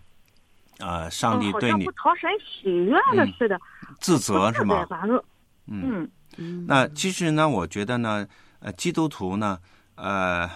[0.79, 3.61] 呃，上帝对你不讨神喜悦了似的，
[4.01, 4.87] 自责是吗？
[4.87, 6.65] 反正嗯。
[6.67, 8.27] 那其实呢，我觉得呢，
[8.61, 9.59] 呃，基督徒呢，
[9.95, 10.49] 呃，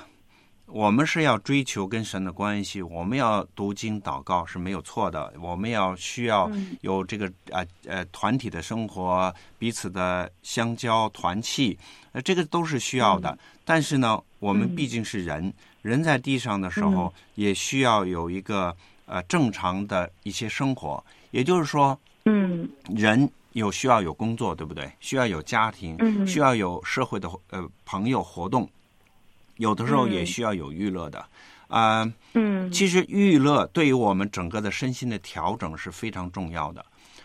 [0.66, 6.50] 我们是要追求跟神的关系，我们要读经祷告是没有错的，我们要需要
[6.82, 11.78] 有这个呃呃团体的生活，彼此的相交团契，
[12.12, 13.38] 呃，这个都是需要的。
[13.64, 15.52] 但是呢，我们毕竟是人，
[15.82, 18.74] 人在地上的时候也需要有一个
[19.06, 23.30] 呃正常的一些生活，也就是说，嗯，人。
[23.58, 24.90] 有需要有工作，对不对？
[25.00, 28.68] 需要有家庭，需要有社会的呃朋友活动，
[29.56, 31.24] 有的时候也需要有娱乐的
[31.68, 32.10] 啊。
[32.32, 36.84] 嗯，其实娱乐对于我们整个的身心的调整是非常重要的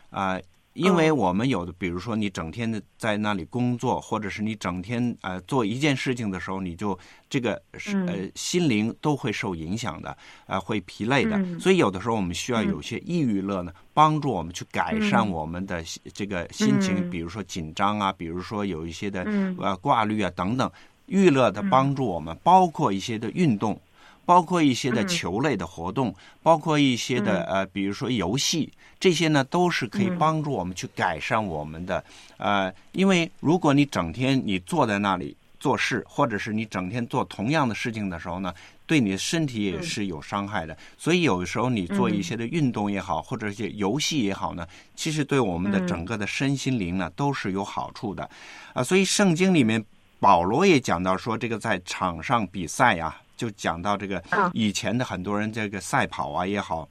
[0.09, 0.37] 啊。
[0.73, 6.97] 因为我们有的，比如说你整天的在那里工作，或者是你整天呃做一件事情的时候，你就
[7.29, 7.61] 这个
[8.07, 10.17] 呃心灵都会受影响的，
[10.47, 11.39] 呃会疲累的。
[11.59, 19.23] 所以有的时候我们需要有些抑郁乐呢，帮助我们去改善我们的这个心情，比如说紧张啊，比如说有一些的
[19.59, 20.69] 呃挂虑啊等等，
[21.05, 23.79] 娱乐的帮助我们，包括一些的运动。
[24.25, 32.03] 包括一些的球类的活动，包括一些的呃，比如说游戏，这些呢都是可以帮助我们去改善我们的
[32.37, 38.53] 呃，因为如果你整天你坐在那里做事，或者是你整天做同样的事情的时候呢，
[38.85, 40.77] 对你的身体也是有伤害的。
[40.97, 44.65] 所以有时候你做一些的运动也好，或者一些游戏也好呢，
[44.95, 48.29] 其实对我们的整个的身心灵呢都是有好处的
[48.73, 48.81] 啊。
[48.81, 49.83] 所以圣经里面。
[50.23, 56.87] 保罗也讲到说，这个在场上比赛呀，就讲到这个以前的很多人这个赛跑啊也好，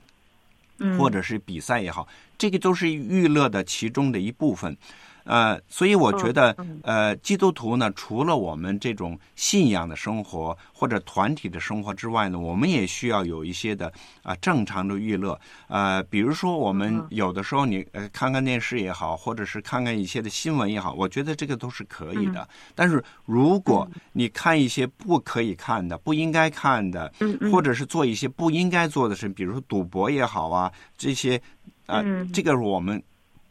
[0.99, 2.07] 或者是比赛也好，
[2.37, 4.77] 这个都是娱乐的其中的一部分。
[5.25, 13.93] 呃，所以我觉得，呃，基督徒呢，除了我们这种信仰的生活或者团体的生活之外呢，我们也需要有一些的
[14.23, 15.39] 啊正常的娱乐。
[15.69, 22.49] 呃，比如说我们有的时候你呃看看电视也好，或者是看看一些的新闻也好，我觉得这个都是可以的。
[22.75, 27.13] 但是如果你看一些不可以看的、不应该看的，
[27.51, 31.41] 或者是做一些不应该做的事，比如说赌博也好啊，这些
[31.87, 32.03] 啊，
[32.33, 33.03] 这个我们。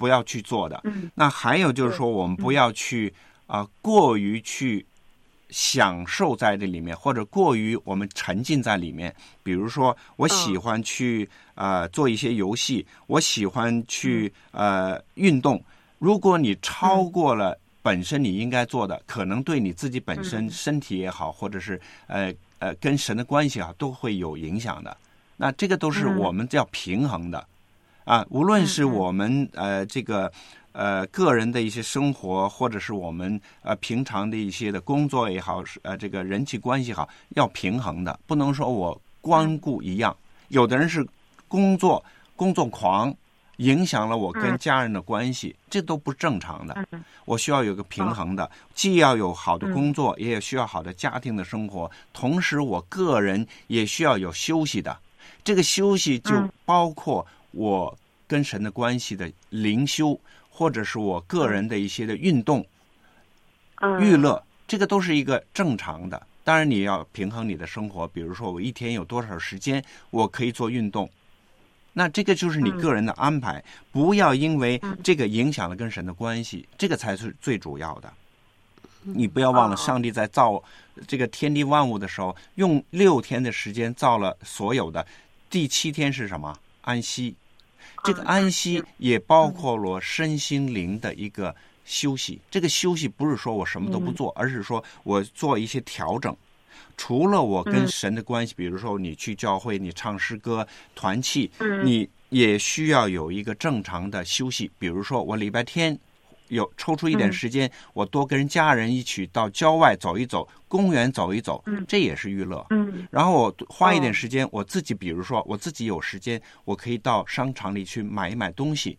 [0.02, 0.82] 不要去做的。
[1.14, 3.14] 那还有就是说，我们不要去
[3.46, 4.84] 啊，过于去
[5.52, 9.14] 享受在这里面，或者过于我们沉浸在里面。
[9.44, 15.64] 比如说，我喜欢去呃做一些游戏，我喜欢去呃运动。
[16.00, 24.98] 如果你超过了本身你应该做的，可能对你自己本身身体也好，或者是呃呃跟神的关系啊，都会有影响的。
[25.38, 27.48] 那这个都是我们要平衡的。
[28.04, 30.32] 啊，无论是我们呃这个
[30.72, 40.16] 呃个人的一些生活，或者是我们呃平常的一些的工作也好，是呃这个人际关系好，要平衡的，不能说我光顾一样。
[40.48, 41.08] 有的人是
[41.48, 42.04] 工作
[42.36, 43.14] 工作狂，
[43.58, 46.86] 影响了我跟家人的关系，这都不正常的。
[47.26, 54.98] 我需要有个平衡的，既要有好的工作，也需要好的家庭的生活，同时我个人也需要有休息的。
[55.44, 56.34] 这个休息就
[56.66, 57.26] 包括。
[57.52, 57.98] 我
[58.28, 62.66] 跟神的关系的灵修，或者是我个人的一些的运动、
[64.00, 66.28] 娱乐，这个都是一个正常的。
[66.44, 68.08] 当然，你要平衡你的生活。
[68.08, 71.10] 比如说，我一天有多少时间我可以做运动，
[71.94, 73.64] 那这个就是你个人的安排。
[73.92, 78.12] 不要因为这个影响了跟神的关系，这个才是最主要的。
[79.04, 80.62] 你不要忘了，上帝在造
[81.08, 85.06] 这个天地万物的时候，用六天的时间造了所有的，
[85.50, 86.58] 第七天是什么？
[86.82, 87.36] 安息。
[88.04, 92.40] 这个安息也包括了身心灵的一个休息。
[92.50, 96.36] 这个休息不是说我什么都不做，而是说我做一些调整。
[96.98, 101.50] 除了我跟神的关系，比如说你去教会，你唱诗歌、团契，
[101.84, 104.70] 你也需要有一个正常的休息。
[104.78, 106.00] 比如说我礼拜天。
[106.52, 112.66] 有抽出一点时间，我多跟家人一起到郊外走一走，公园走一走，这也是娱乐。
[112.72, 118.98] 嗯，然后我花一点时间，我自己，比如说我自己有时间，我可以到商场里去买一买东西，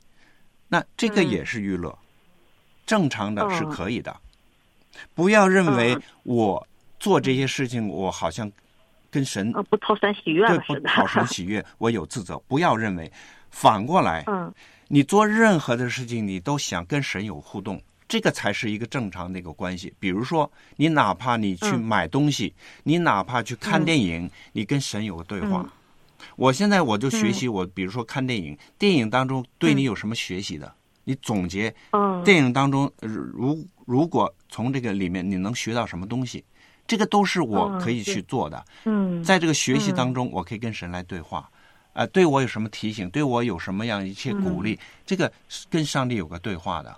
[0.68, 1.96] 那这个也是娱乐，
[2.86, 4.16] 正常的是可以的。
[5.14, 6.66] 不要认为我
[6.98, 8.50] 做这些事情，我好像
[9.10, 12.38] 跟神不讨神喜悦对，不讨神喜悦，我有自责。
[12.48, 13.12] 不要认为，
[13.50, 14.50] 反过来，嗯。
[14.94, 19.90] 你做任何的事情，你都想跟神有互动，这个才是一个正常的一个关系。
[19.98, 25.66] 比如说，你哪怕你去买东西，你哪怕去看电影，你跟神有个对话。
[26.36, 30.70] 我现在我就学习，我比如说看电影，电影当中对你有什么学习的？
[31.04, 31.74] 你总结，
[32.22, 36.44] 电影当中如如果从这个里面你能学到什么东西，
[36.86, 38.62] 这个都是我可以去做的。
[38.84, 41.50] 嗯，在这个学习当中，我可以跟神来对话。
[41.92, 43.08] 啊，对我有什么提醒？
[43.10, 44.78] 对我有什么样一些鼓励？
[45.04, 45.32] 这个
[45.70, 46.94] 跟上帝有个对话的。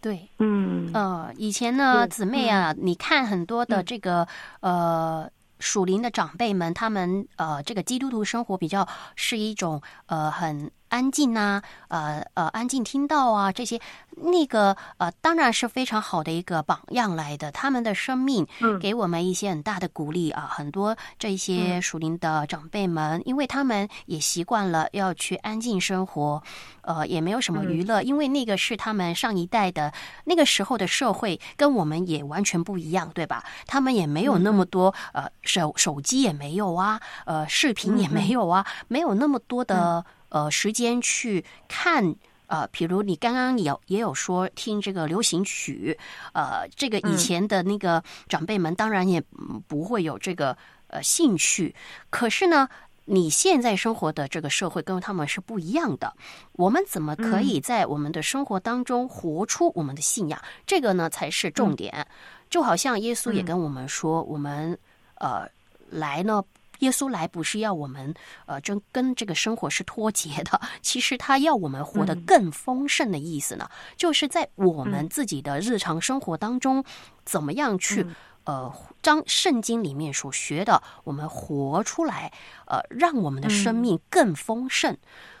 [0.00, 4.26] 对，嗯，呃，以前呢，姊妹啊，你看很多的这个
[4.60, 5.30] 呃
[5.60, 10.70] 属灵的长辈们，他们呃这个基督徒生活比较是一种呃很。
[10.92, 13.80] 安静呐，呃呃，安静听到啊，这些
[14.10, 17.50] 那个呃，当然是非常好的一个榜样来的。
[17.50, 18.46] 他们的生命
[18.78, 20.46] 给我们一些很大的鼓励啊。
[20.52, 26.42] 很多这些属灵的长辈们，因为他们也习惯了要去安静生活，
[26.82, 29.90] 呃，也没有什么娱乐，因为那个是他们上一代的
[30.24, 33.42] 那个时候的社会，跟我们也完全不一样，对吧？
[33.66, 40.04] 他们也没有那么多呃手手机也没有啊，呃，视频也没有啊，没有那么多的。
[40.32, 42.16] 呃，时间去看，
[42.46, 45.98] 呃，比如你刚刚有也有说听这个流行曲，
[46.32, 49.22] 呃，这个以前的那个长辈们当然也
[49.68, 50.56] 不会有这个
[50.86, 51.74] 呃兴趣。
[52.08, 52.66] 可是呢，
[53.04, 56.10] 你现在生活的这个社会跟他们是不一样的。
[56.52, 60.40] 我们怎么可以在我们的生活当中活出我们的信仰？
[60.66, 62.06] 这个呢才是重点。
[62.48, 64.78] 就好像耶稣也跟我们说，我们
[65.16, 65.46] 呃
[65.90, 66.42] 来呢。
[66.82, 68.12] 耶稣来不是要我们，
[68.46, 70.60] 呃，真跟这个生活是脱节的。
[70.80, 76.84] 其实他要我们活得更丰盛的意思呢，就是在我们自己的日常生活当中，
[77.24, 78.04] 怎么样去，
[78.44, 82.32] 呃，将圣经里面所学的，我们活出来，
[82.66, 84.96] 呃，让我们的生命更丰盛。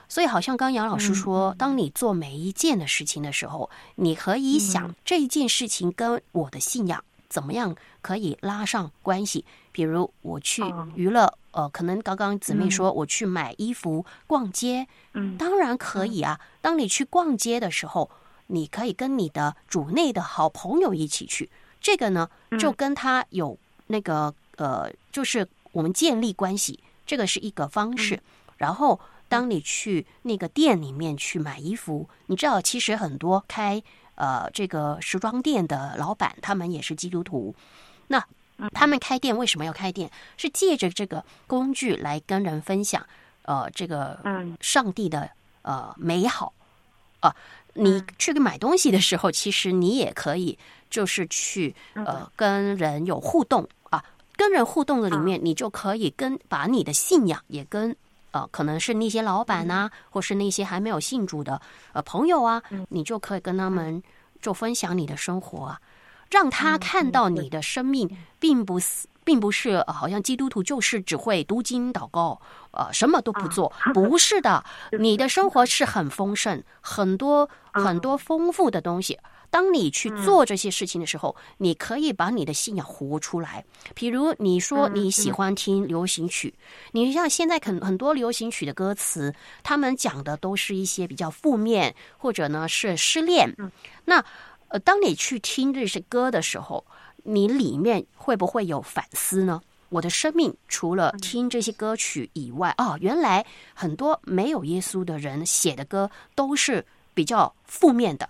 [0.08, 7.02] 所以，好像刚杨老师说，当你做每一件的事情的时候，你可以想这一件事情跟我的信仰。
[7.30, 9.46] 怎么样可以拉上关系？
[9.72, 10.62] 比如我去
[10.94, 16.38] 娱乐，呃，可能刚刚姊妹说我去买衣服、逛街，嗯，当然可以啊。
[16.60, 18.10] 当你去逛街的时候，
[18.48, 21.50] 你可以跟你的主内的好朋友一起去，
[21.80, 22.28] 这个呢，
[22.60, 28.20] 就跟他有那个呃，就是我们建立关系，这个是一个方式。
[28.58, 33.82] 然后，当你去那个店里面去买衣服，你知道，其实很多开
[34.14, 37.54] 呃这个时装店的老板，他们也是基督徒。
[38.08, 38.24] 那
[38.74, 40.10] 他们开店为什么要开店？
[40.36, 43.04] 是借着这个工具来跟人分享
[43.42, 44.18] 呃这个
[44.60, 45.30] 上帝的
[45.62, 46.52] 呃美好。
[47.20, 47.34] 啊。
[47.74, 50.58] 你去买东西的时候，其实你也可以
[50.90, 54.04] 就是去呃跟人有互动啊，
[54.36, 57.96] 跟人互动的里面，你就可以跟把你的信仰也跟
[58.32, 61.58] 呃可能是那些老板呐，或是那些还没有信主的
[61.94, 64.02] 呃朋友啊，你就可以跟他们
[64.42, 65.80] 就分享你的生活啊，
[66.32, 68.10] 让他看到你的生命
[68.40, 69.06] 并不是。
[69.24, 72.40] 并不是好像基督徒就是只会读经祷告，
[72.72, 74.64] 呃，什么都不做，不是的。
[74.98, 79.16] 你的生活是很丰盛，很多很多丰富的东西。
[79.48, 83.64] 当你去做这些事情的时候，你可以把你的信仰活出来。
[83.94, 86.52] 比如你说你喜欢听流行曲，
[86.90, 93.54] 你像现在很很多流行曲的歌词，他们讲的都是一些比较负面，或者呢是失恋。
[94.06, 94.24] 那
[94.72, 96.84] 呃，当你去听这些歌的时候。
[97.24, 99.62] 你里面会不会有反思呢？
[99.90, 108.28] 我的生命除了听这些歌曲以外，哦，原来很多没有耶稣的人写的歌都是比较负面的。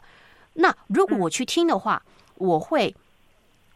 [0.52, 2.02] 那如果我去听的话，
[2.34, 2.94] 我会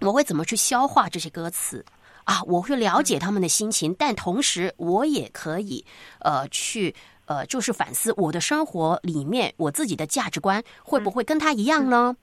[0.01, 1.83] 我会怎么去消化这些歌词
[2.25, 2.43] 啊？
[2.43, 5.83] 我会了解他们的心情，但同时我也可以
[6.19, 6.95] 呃去
[7.25, 12.15] 呃就是反思我的生活里面我自己的价值观会不会跟他一样呢？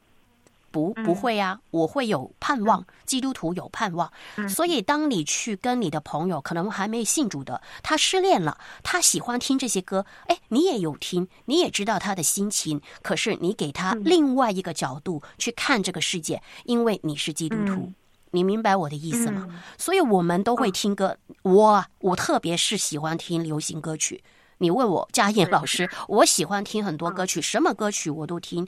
[0.74, 4.12] 不，不会啊，我会有盼望，基督徒有盼望，
[4.50, 17.92] 所以当你去跟你的朋友，可能还没信主的，他失恋了，他喜欢听这些歌，哎，你也有听，你也知道他的心情，可是你给他另外一个角度去看这个世界，因为你是基督徒，
[18.32, 19.48] 你明白我的意思吗？
[19.78, 24.24] 所以我们都会听歌，我我特别是喜欢听流行歌曲。
[24.64, 28.66] 你问我嘉燕老师，我喜欢听很多歌曲，什么歌曲我都听，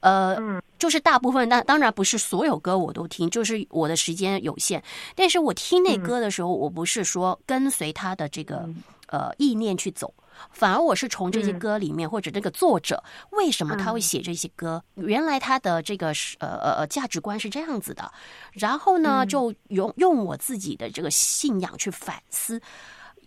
[0.00, 0.36] 呃，
[0.78, 4.82] 就是大部分，但当然不是所有歌我都听，就是我的时间有限。
[5.16, 8.68] 但是我听那歌的时候，我不是说跟随他的这个
[9.06, 10.12] 呃意念去走，
[10.50, 18.12] 反而我是从这些歌里面或者这个作者为什么他会写这些歌，原来他的这个呃呃呃价值观是这样子的，
[18.52, 22.60] 然后呢，就用用我自己的这个信仰去反思。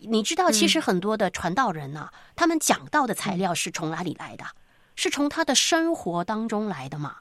[0.09, 4.45] 你知道，其实很多的传道人呢，他们讲到的材料是从哪里来的？
[4.95, 7.15] 是从他的生活当中来的嘛？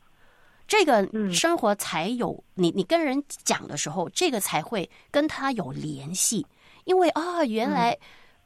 [0.69, 6.47] 这个生活才有你，你跟人讲的时候，这个才会跟他有联系。
[6.85, 7.97] 因为啊，原来，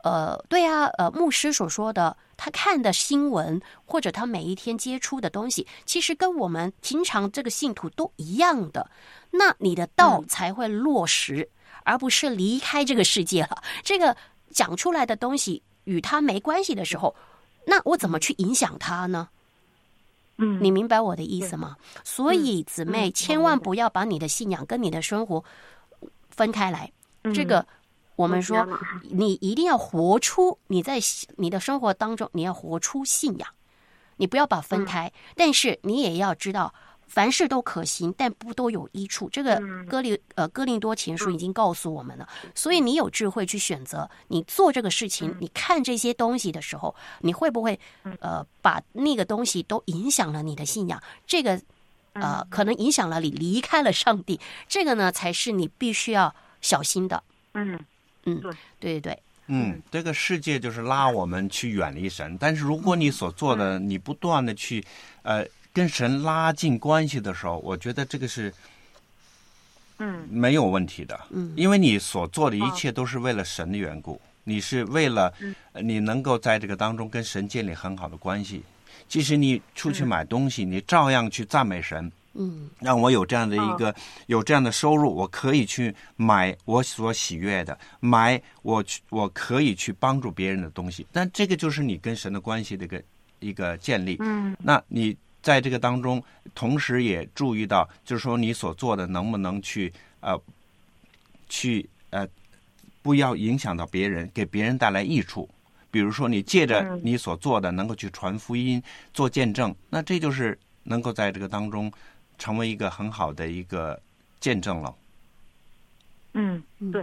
[0.02, 8.90] 呃，对啊，呃，牧师所说的，他看的新闻或者他每一天接触的东西，其实跟我们平常这个信徒都一样的。
[9.30, 11.48] 那你的道才会落实。
[11.86, 13.62] 而不是离开这个世界了。
[13.82, 14.14] 这个
[14.50, 17.14] 讲出来的东西与他没关系的时候，
[17.66, 19.28] 那我怎么去影响他呢？
[20.38, 21.76] 嗯，你明白我的意思吗？
[22.04, 25.42] 所以姊妹千万不要把你的信仰跟你的生活
[26.28, 26.92] 分开来。
[27.32, 27.64] 这个
[28.16, 28.68] 我们说，
[29.08, 30.98] 你一定要活出你在
[31.36, 33.48] 你的生活当中，你要活出信仰，
[34.16, 35.12] 你不要把分开。
[35.36, 36.74] 但是你也要知道。
[37.06, 39.28] 凡事都可行，但不都有益处。
[39.30, 42.28] 这个哥林呃哥林多前书已经告诉我们了。
[42.54, 47.78] 所以你有智慧去选择，你做这个事情，你看这些东西的时候，你会不会
[48.20, 51.02] 呃把那个东西都影响了你的信仰？
[51.26, 51.60] 这个
[52.12, 54.38] 呃可能影响了你离开了上帝。
[54.68, 57.22] 这个呢才是你必须要小心的。
[57.54, 57.78] 嗯
[58.24, 59.22] 嗯，对对对。
[59.46, 64.84] 嗯，这个世界就是拉我们去远离神，但是如果你所做的，你不断的去
[65.22, 65.46] 呃。
[65.76, 68.50] 跟神拉近关系的时候，我觉得这个是，
[69.98, 71.20] 嗯，没有问题的。
[71.28, 75.30] 嗯，因为你所做的一切都是为了神的缘故，你是为了
[75.82, 78.62] 你能够在这个当中跟神建立很好的关系。
[79.06, 82.10] 即使你出去买东西，你照样去赞美神。
[82.32, 83.94] 嗯，让我有这样的一个
[84.28, 91.06] 有这样的收入，我可以去买我所喜悦的，买我去我可以去帮助别人的东西。
[91.12, 93.02] 但这个就是你跟神的关系的一个
[93.40, 94.16] 一个建立。
[94.20, 95.14] 嗯，那你。
[95.46, 96.20] 在这个当中，
[96.56, 100.36] 同时也注意到，就是说你所做的能不能去呃，
[101.48, 102.26] 去呃，
[103.00, 105.48] 不要影响到别人，给别人带来益处。
[105.88, 108.82] 比如说，你借着你所做的，能够去传福音、
[109.14, 111.92] 做见证，那这就是能够在这个当中
[112.36, 114.02] 成为一个很好的一个
[114.40, 114.92] 见证了。
[116.32, 117.00] 嗯，对，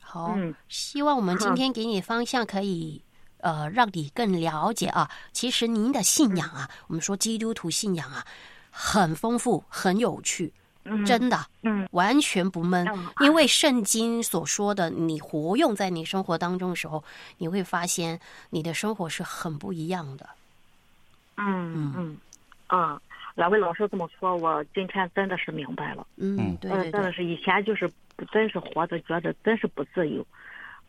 [0.00, 0.36] 好，
[0.68, 3.03] 希望我们今天给你方向可以。
[3.44, 5.10] 呃，让你更了解啊。
[5.32, 8.24] 其实您的信仰啊，我们说基督徒信仰啊，
[8.70, 10.50] 很丰富，很有趣，
[11.04, 12.88] 真的，嗯，完全不闷。
[13.20, 17.04] 因为圣经所说的，你活用在你生活当中的时候，
[17.36, 18.18] 你会发现
[18.48, 20.26] 你的生活是很不一样的。
[21.36, 22.16] 嗯嗯
[22.68, 22.98] 啊，
[23.34, 26.06] 两位老师这么说，我今天真的是明白了。
[26.16, 27.90] 嗯，对对对，真的是以前就是
[28.32, 30.24] 真是活着觉得真是不自由。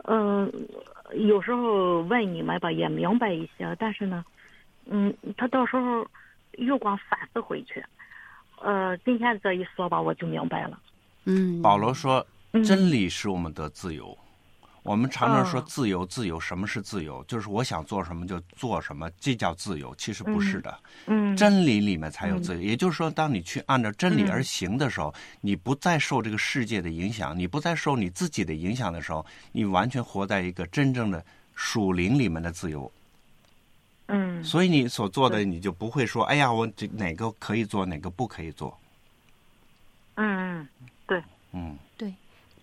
[0.08, 0.50] 嗯，
[1.14, 4.26] 有时候问你们吧，也明白一些，但是呢，
[4.86, 6.08] 嗯，他到时候
[6.54, 7.84] 又光反思回去。
[8.62, 10.80] 呃，今天这一说吧，我就明白了。
[11.26, 12.26] 嗯，保罗说，
[12.66, 14.18] 真理使我们得自由。
[14.86, 17.24] 我们常常说自由，自由，什么是自由？
[17.24, 19.96] 就是我想做什么就做什么，这叫自由。
[19.96, 22.62] 其实不是的，嗯，真理里面才有自由。
[22.62, 25.12] 也就是说，当你去按照真理而行的时候，
[25.42, 31.26] 你不再受这个世界的影响，你不再受你自己的影响的时候，你完全活在一个真正的
[31.56, 32.92] 属灵里面的自由。
[34.06, 38.78] 嗯，所以你所做的，你就不会说，哎呀，我这哪个可以做，哪个不可以做。
[40.14, 40.68] 嗯嗯，
[41.08, 41.24] 对，
[41.54, 41.76] 嗯。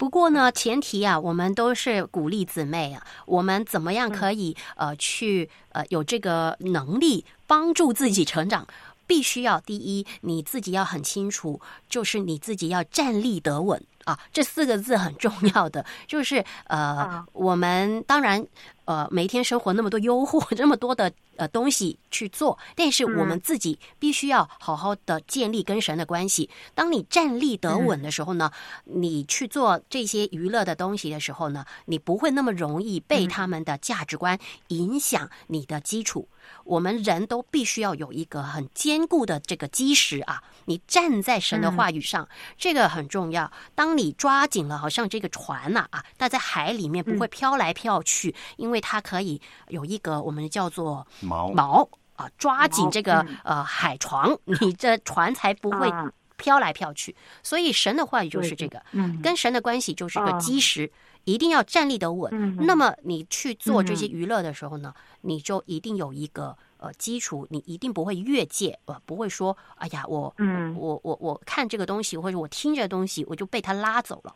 [0.02, 8.66] 不过呢，前提啊，我们都是鼓励姊妹啊，我们怎么样可以呃去呃有这个能力帮助自己成长？
[9.06, 18.44] 必须要第一，你自己要很清楚，就是你自己要站立得稳啊，这四个字很重要的，就是呃，我们当然。
[18.84, 21.10] 呃，每天生活那么多诱惑， 这么多的
[21.42, 26.48] 呃东西去做，但是我们自己必须要好好的建立跟神的关系。
[26.72, 28.52] 当你站立得稳的时候呢，
[28.84, 34.38] 你去做这些娱乐的东西的时候呢，你不会那么容易被他们的价值观
[34.68, 36.28] 影响你的基础。
[36.64, 40.42] 我们人都必须要有一个很坚固的这个基石啊！
[40.66, 43.50] 你站在神的话语上，这个很重要。
[43.74, 51.54] 当你抓紧了，好像这个船呐啊，它在海里面不会飘来飘去，因为它可以有一个我们叫做锚。
[51.54, 55.90] 锚啊，抓紧这个呃海床， 你这船才不会
[56.36, 57.16] 飘来飘去。
[57.42, 58.82] 所以神的话语就是这个，
[59.22, 60.92] 跟神的关系就是个基石。
[61.24, 70.74] 一定要站立得稳，那么你去做这些娱乐的时候呢，你就一定有一个呃基础，你一定不会越界，呃，不会说，哎呀，我，嗯。
[70.76, 74.34] 我我我看这个东西或者我听这个东西，我就被他拉走了，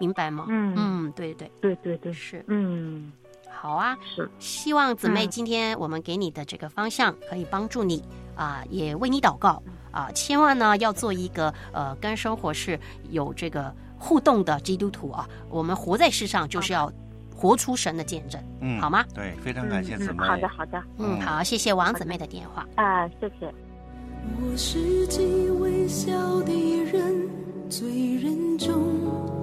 [0.00, 0.46] 明白吗？
[0.48, 0.74] 嗯。
[0.76, 1.50] 嗯，对对。
[1.60, 3.12] 对对对是，嗯，
[3.48, 8.02] 好啊，是，希望姊妹今天我们给你的这个方向可以帮助你
[8.36, 9.62] 啊，也为你祷告
[9.92, 12.78] 啊，千万呢要做一个呃跟生活是
[13.10, 13.74] 有这个。
[14.00, 16.88] 互动的基督徒啊，我们活在世上就是要
[17.38, 19.04] 活出神的见证，嗯，好吗？
[19.14, 20.26] 对，非常感谢姊妹。
[20.26, 23.54] 好的，好的，嗯，好，谢谢王姊妹的电话啊，谢谢。
[24.42, 26.10] 我是极微小
[26.42, 26.52] 的
[26.92, 27.28] 人，
[27.70, 28.74] 罪人中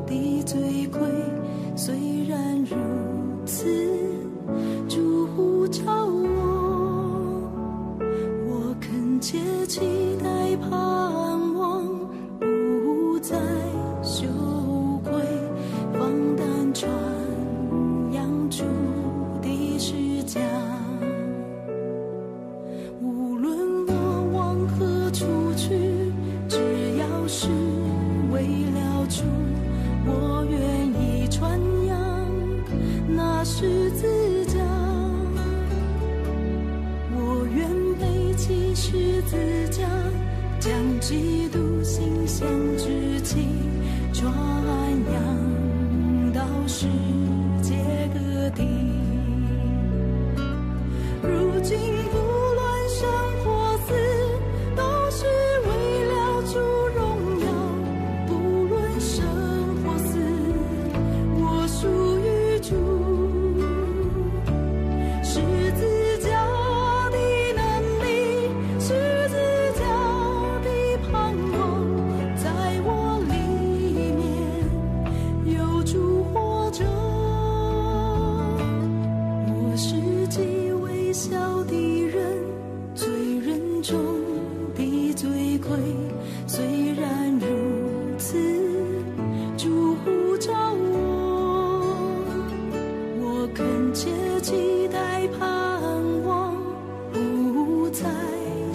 [0.05, 0.99] 的罪魁，
[1.77, 1.95] 虽
[2.27, 2.75] 然如
[3.45, 3.65] 此，
[4.89, 6.29] 主呼召我，
[8.45, 9.79] 我恳切期
[10.21, 10.69] 待盼
[20.35, 20.74] 家。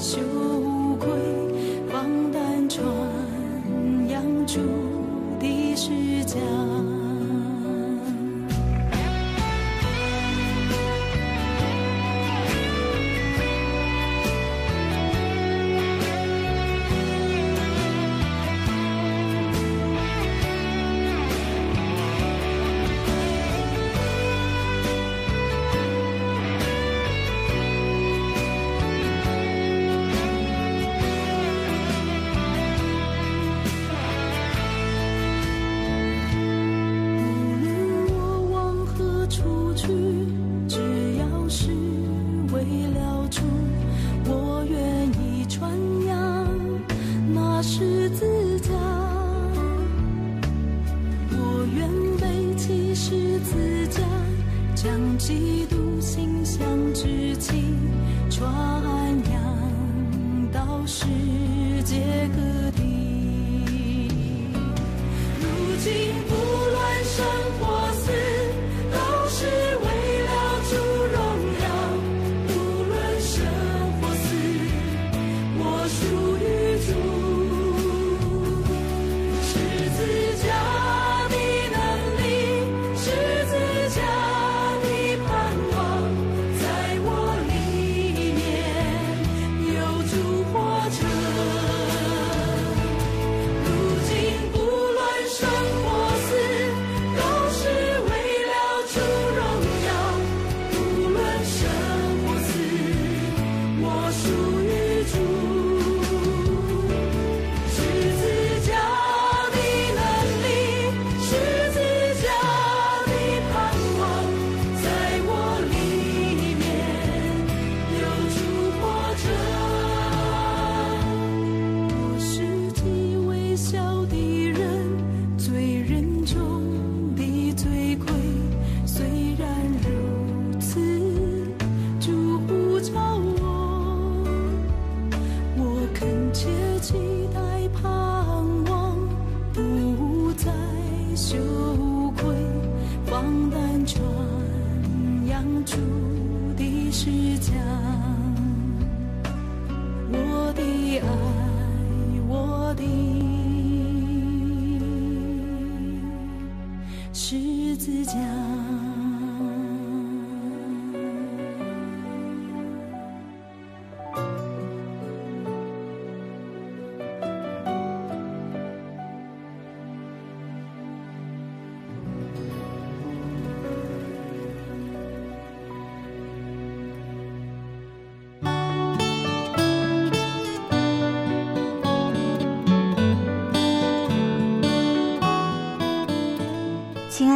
[0.00, 0.18] 羞
[0.98, 1.10] 愧，
[1.92, 2.32] 放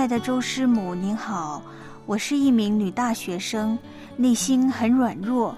[0.04, 1.62] 爱的周师母，您好，
[2.04, 3.78] 我是一名女大学生，
[4.18, 5.56] 内心很软弱，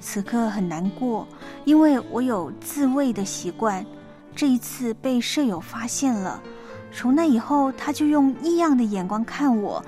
[0.00, 1.24] 此刻很难过，
[1.64, 3.86] 因为我有自慰的习惯，
[4.34, 6.42] 这一次被舍友发现了，
[6.90, 9.80] 从那以后他就用异样的眼光看我，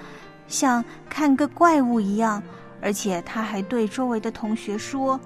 [0.47, 2.41] 像看个怪物一样，
[2.81, 5.19] 而且他还对周围的同学说，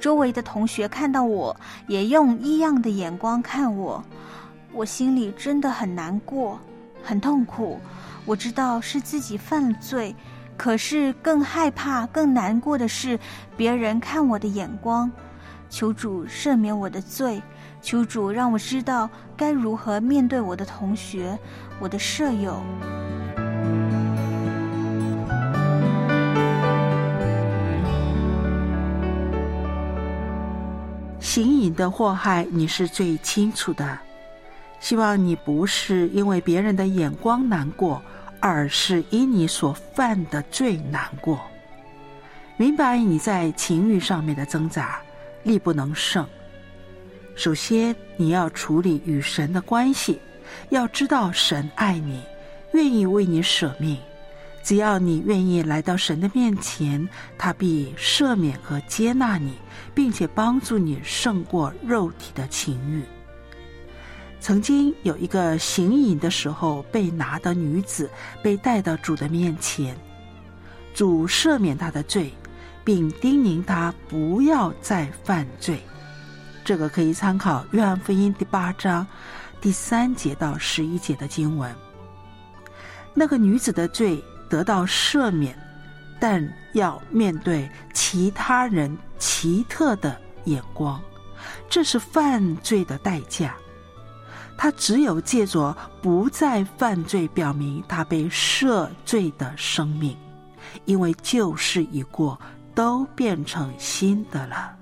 [0.00, 1.56] 周围的同学看到我
[1.86, 4.02] 也用异样的眼光看我，
[4.72, 6.58] 我心里真的很难过，
[7.00, 7.78] 很痛苦。
[8.26, 10.14] 我知道是自己犯了罪，
[10.56, 13.18] 可是更害怕、更难过的是
[13.56, 15.10] 别人看我的眼光。
[15.68, 17.42] 求主赦免我的罪，
[17.82, 21.38] 求主让我知道该如何面对我的同学、
[21.80, 22.62] 我的舍友。
[31.20, 33.98] 行淫的祸害，你是最清楚的。
[34.84, 38.02] 希望你不是因为别人的眼光难过，
[38.38, 41.40] 而是因你所犯的罪难过。
[42.58, 45.00] 明白你在情欲上面的挣扎，
[45.42, 46.28] 力不能胜。
[47.34, 50.20] 首先，你要处理与神的关系，
[50.68, 52.22] 要知道神爱你，
[52.74, 53.96] 愿意为你舍命。
[54.62, 57.08] 只要你愿意来到神的面前，
[57.38, 59.54] 他必赦免和接纳你，
[59.94, 63.02] 并且帮助你胜过肉体的情欲。
[64.44, 68.10] 曾经有一个行淫的时候被拿的女子
[68.42, 69.96] 被带到主的面前，
[70.92, 72.30] 主赦免她的罪，
[72.84, 75.80] 并叮咛她不要再犯罪。
[76.62, 79.06] 这个可以参考《约翰福音》第八章
[79.62, 81.74] 第三节到十一节的经文。
[83.14, 84.22] 那个女子的罪。
[84.46, 85.58] 得到赦免，
[86.20, 91.02] 但要面对其他人奇特的眼光，
[91.68, 93.56] 这是犯罪的代价。
[94.56, 100.16] 他只有借着不再犯罪，表明他被赦罪的生命，
[100.84, 102.38] 因为旧事已过，
[102.74, 104.76] 都变成新的了。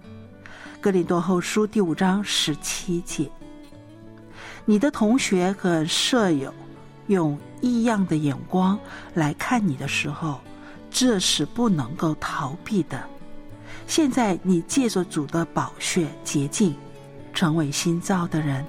[0.80, 3.30] 格林多后书第五章十七节，
[4.64, 6.52] 你的同学和舍友
[7.06, 7.38] 用。
[7.64, 8.76] 异样的眼光
[9.14, 10.40] 来看你的时候，
[10.90, 13.00] 这是不能够逃避的。
[13.86, 16.74] 现在你借着主的宝血洁净，
[17.32, 18.66] 成为新造的人，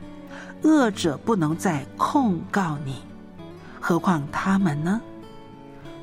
[0.63, 2.97] 恶者不能再控告你，
[3.79, 5.01] 何况他们呢？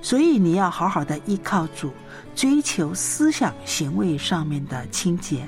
[0.02, 1.92] 所以你要好好的依靠主，
[2.34, 5.46] 追求思想行为上面的清洁。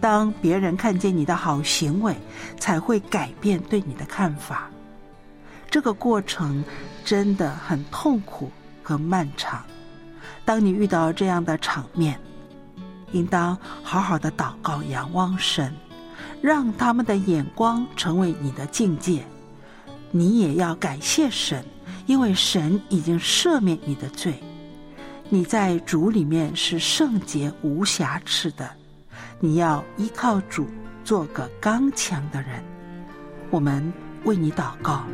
[0.00, 2.14] 当别人看见你的好行为，
[2.58, 4.70] 才会改变对你的看法。
[5.70, 6.62] 这个过程
[7.04, 8.50] 真的很痛苦
[8.82, 9.64] 和漫长，
[10.44, 12.18] 当你遇到这样的场面，
[13.12, 15.74] 应当好好的祷告，仰望神，
[16.46, 19.24] 让他们的眼光成为你的境界。
[20.12, 21.64] 你也要感谢神，
[22.06, 24.40] 因为神已经赦免你的罪。
[25.28, 28.70] 你在主里面是圣洁无瑕疵的。
[29.40, 30.68] 你要依靠主，
[31.02, 32.62] 做个刚强的人。
[33.50, 33.92] 我们
[34.22, 35.04] 为你祷告。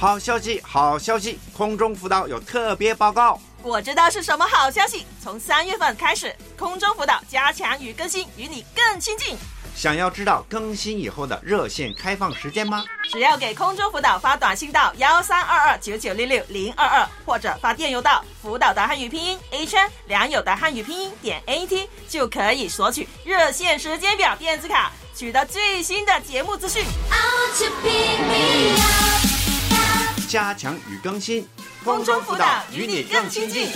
[0.00, 1.38] 好消息，好消息！
[1.54, 3.38] 空中辅导有特别报告。
[3.62, 5.04] 我知道是什么好消息。
[5.22, 9.36] 从三月份开始，空中辅导加强与更新，与你更亲近。
[9.76, 12.82] 想要知道更新以后的热线开放时间吗？
[13.12, 26.82] 只要给空中辅导发短信到幺三二二九九六六零二二，或者发电邮到辅导的汉语拼音 a 圈良友的汉语拼音点 a t，就可以索取热线时间表电子卡，取得最新的节目资讯。
[30.30, 31.44] 加强与更新，
[31.82, 33.68] 空中辅导与你更亲近。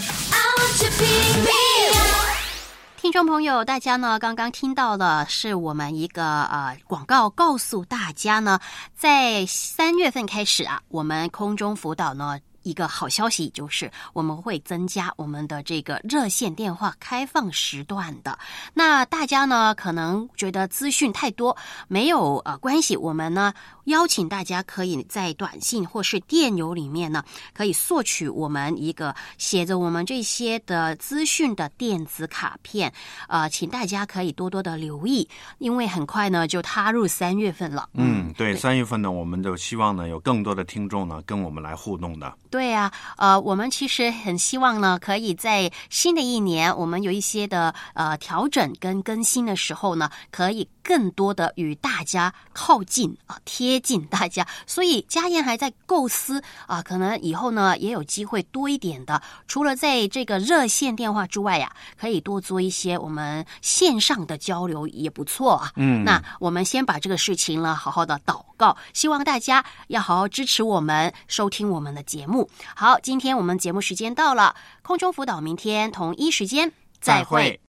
[2.97, 8.61] 听众朋友，大家呢刚刚听到了，是我们一个呃广告，告诉大家呢，
[8.97, 12.39] 在三月份开始啊，我们空中辅导呢。
[12.65, 18.37] 一个好消息就是，我们会增加我们的这个热线电话开放时段的。
[18.73, 21.57] 那大家呢，可能觉得资讯太多，
[21.87, 22.97] 没有呃关系。
[22.97, 23.53] 我们呢，
[23.85, 32.93] 邀请大家可以在短信或是电邮里面呢，可以索取我们一个写着我们这些的资讯的电子卡片。
[33.29, 37.89] 呃，请大家可以多多的留意，因为很快呢就踏入三月份了。
[37.93, 42.33] 嗯，对，三月份呢，我们就希望呢有更多的听众呢跟我们来互动的。
[42.55, 54.47] 对呀，呃，我们其实很希望呢，可以在新的一年，我们有一些的呃调整跟更新的时候呢，可以更多的与大家靠近啊，贴近大家。
[54.69, 65.73] 所以家燕还在构思啊，可能以后呢也有机会多一点的，除了在这个热线电话之外呀，可以多做一些我们线上的交流也不错啊。
[65.75, 72.43] 嗯，那我们先把这个事情呢好好的祷告，希望大家要好好支持我们，收听我们的节目。
[72.74, 77.61] 好，今天我们节目时间到了，空中辅导，明天同一时间再会。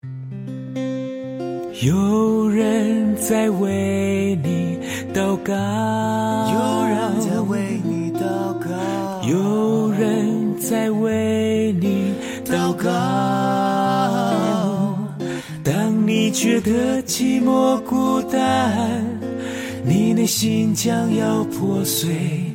[1.83, 4.79] 有人在为你
[5.13, 5.53] 祷告，
[6.53, 8.69] 有人在为你祷告，
[9.27, 12.13] 有人在为你
[12.45, 12.89] 祷告。
[15.63, 19.03] 当你觉得寂寞孤单，
[19.83, 22.54] 你内心将要破碎。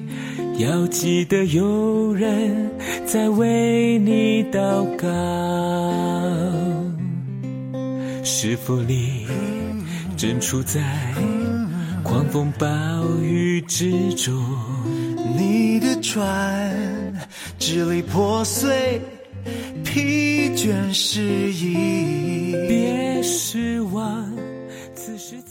[0.61, 2.70] 要记得有人
[3.06, 5.08] 在为你祷告，
[8.22, 9.26] 是否你
[10.18, 10.82] 正处在
[12.02, 12.66] 狂风暴
[13.22, 14.38] 雨之中？
[15.34, 16.70] 你的船
[17.58, 19.00] 支离破碎，
[19.82, 21.22] 疲倦失
[21.54, 24.30] 意，别失望，
[24.94, 25.49] 此时此。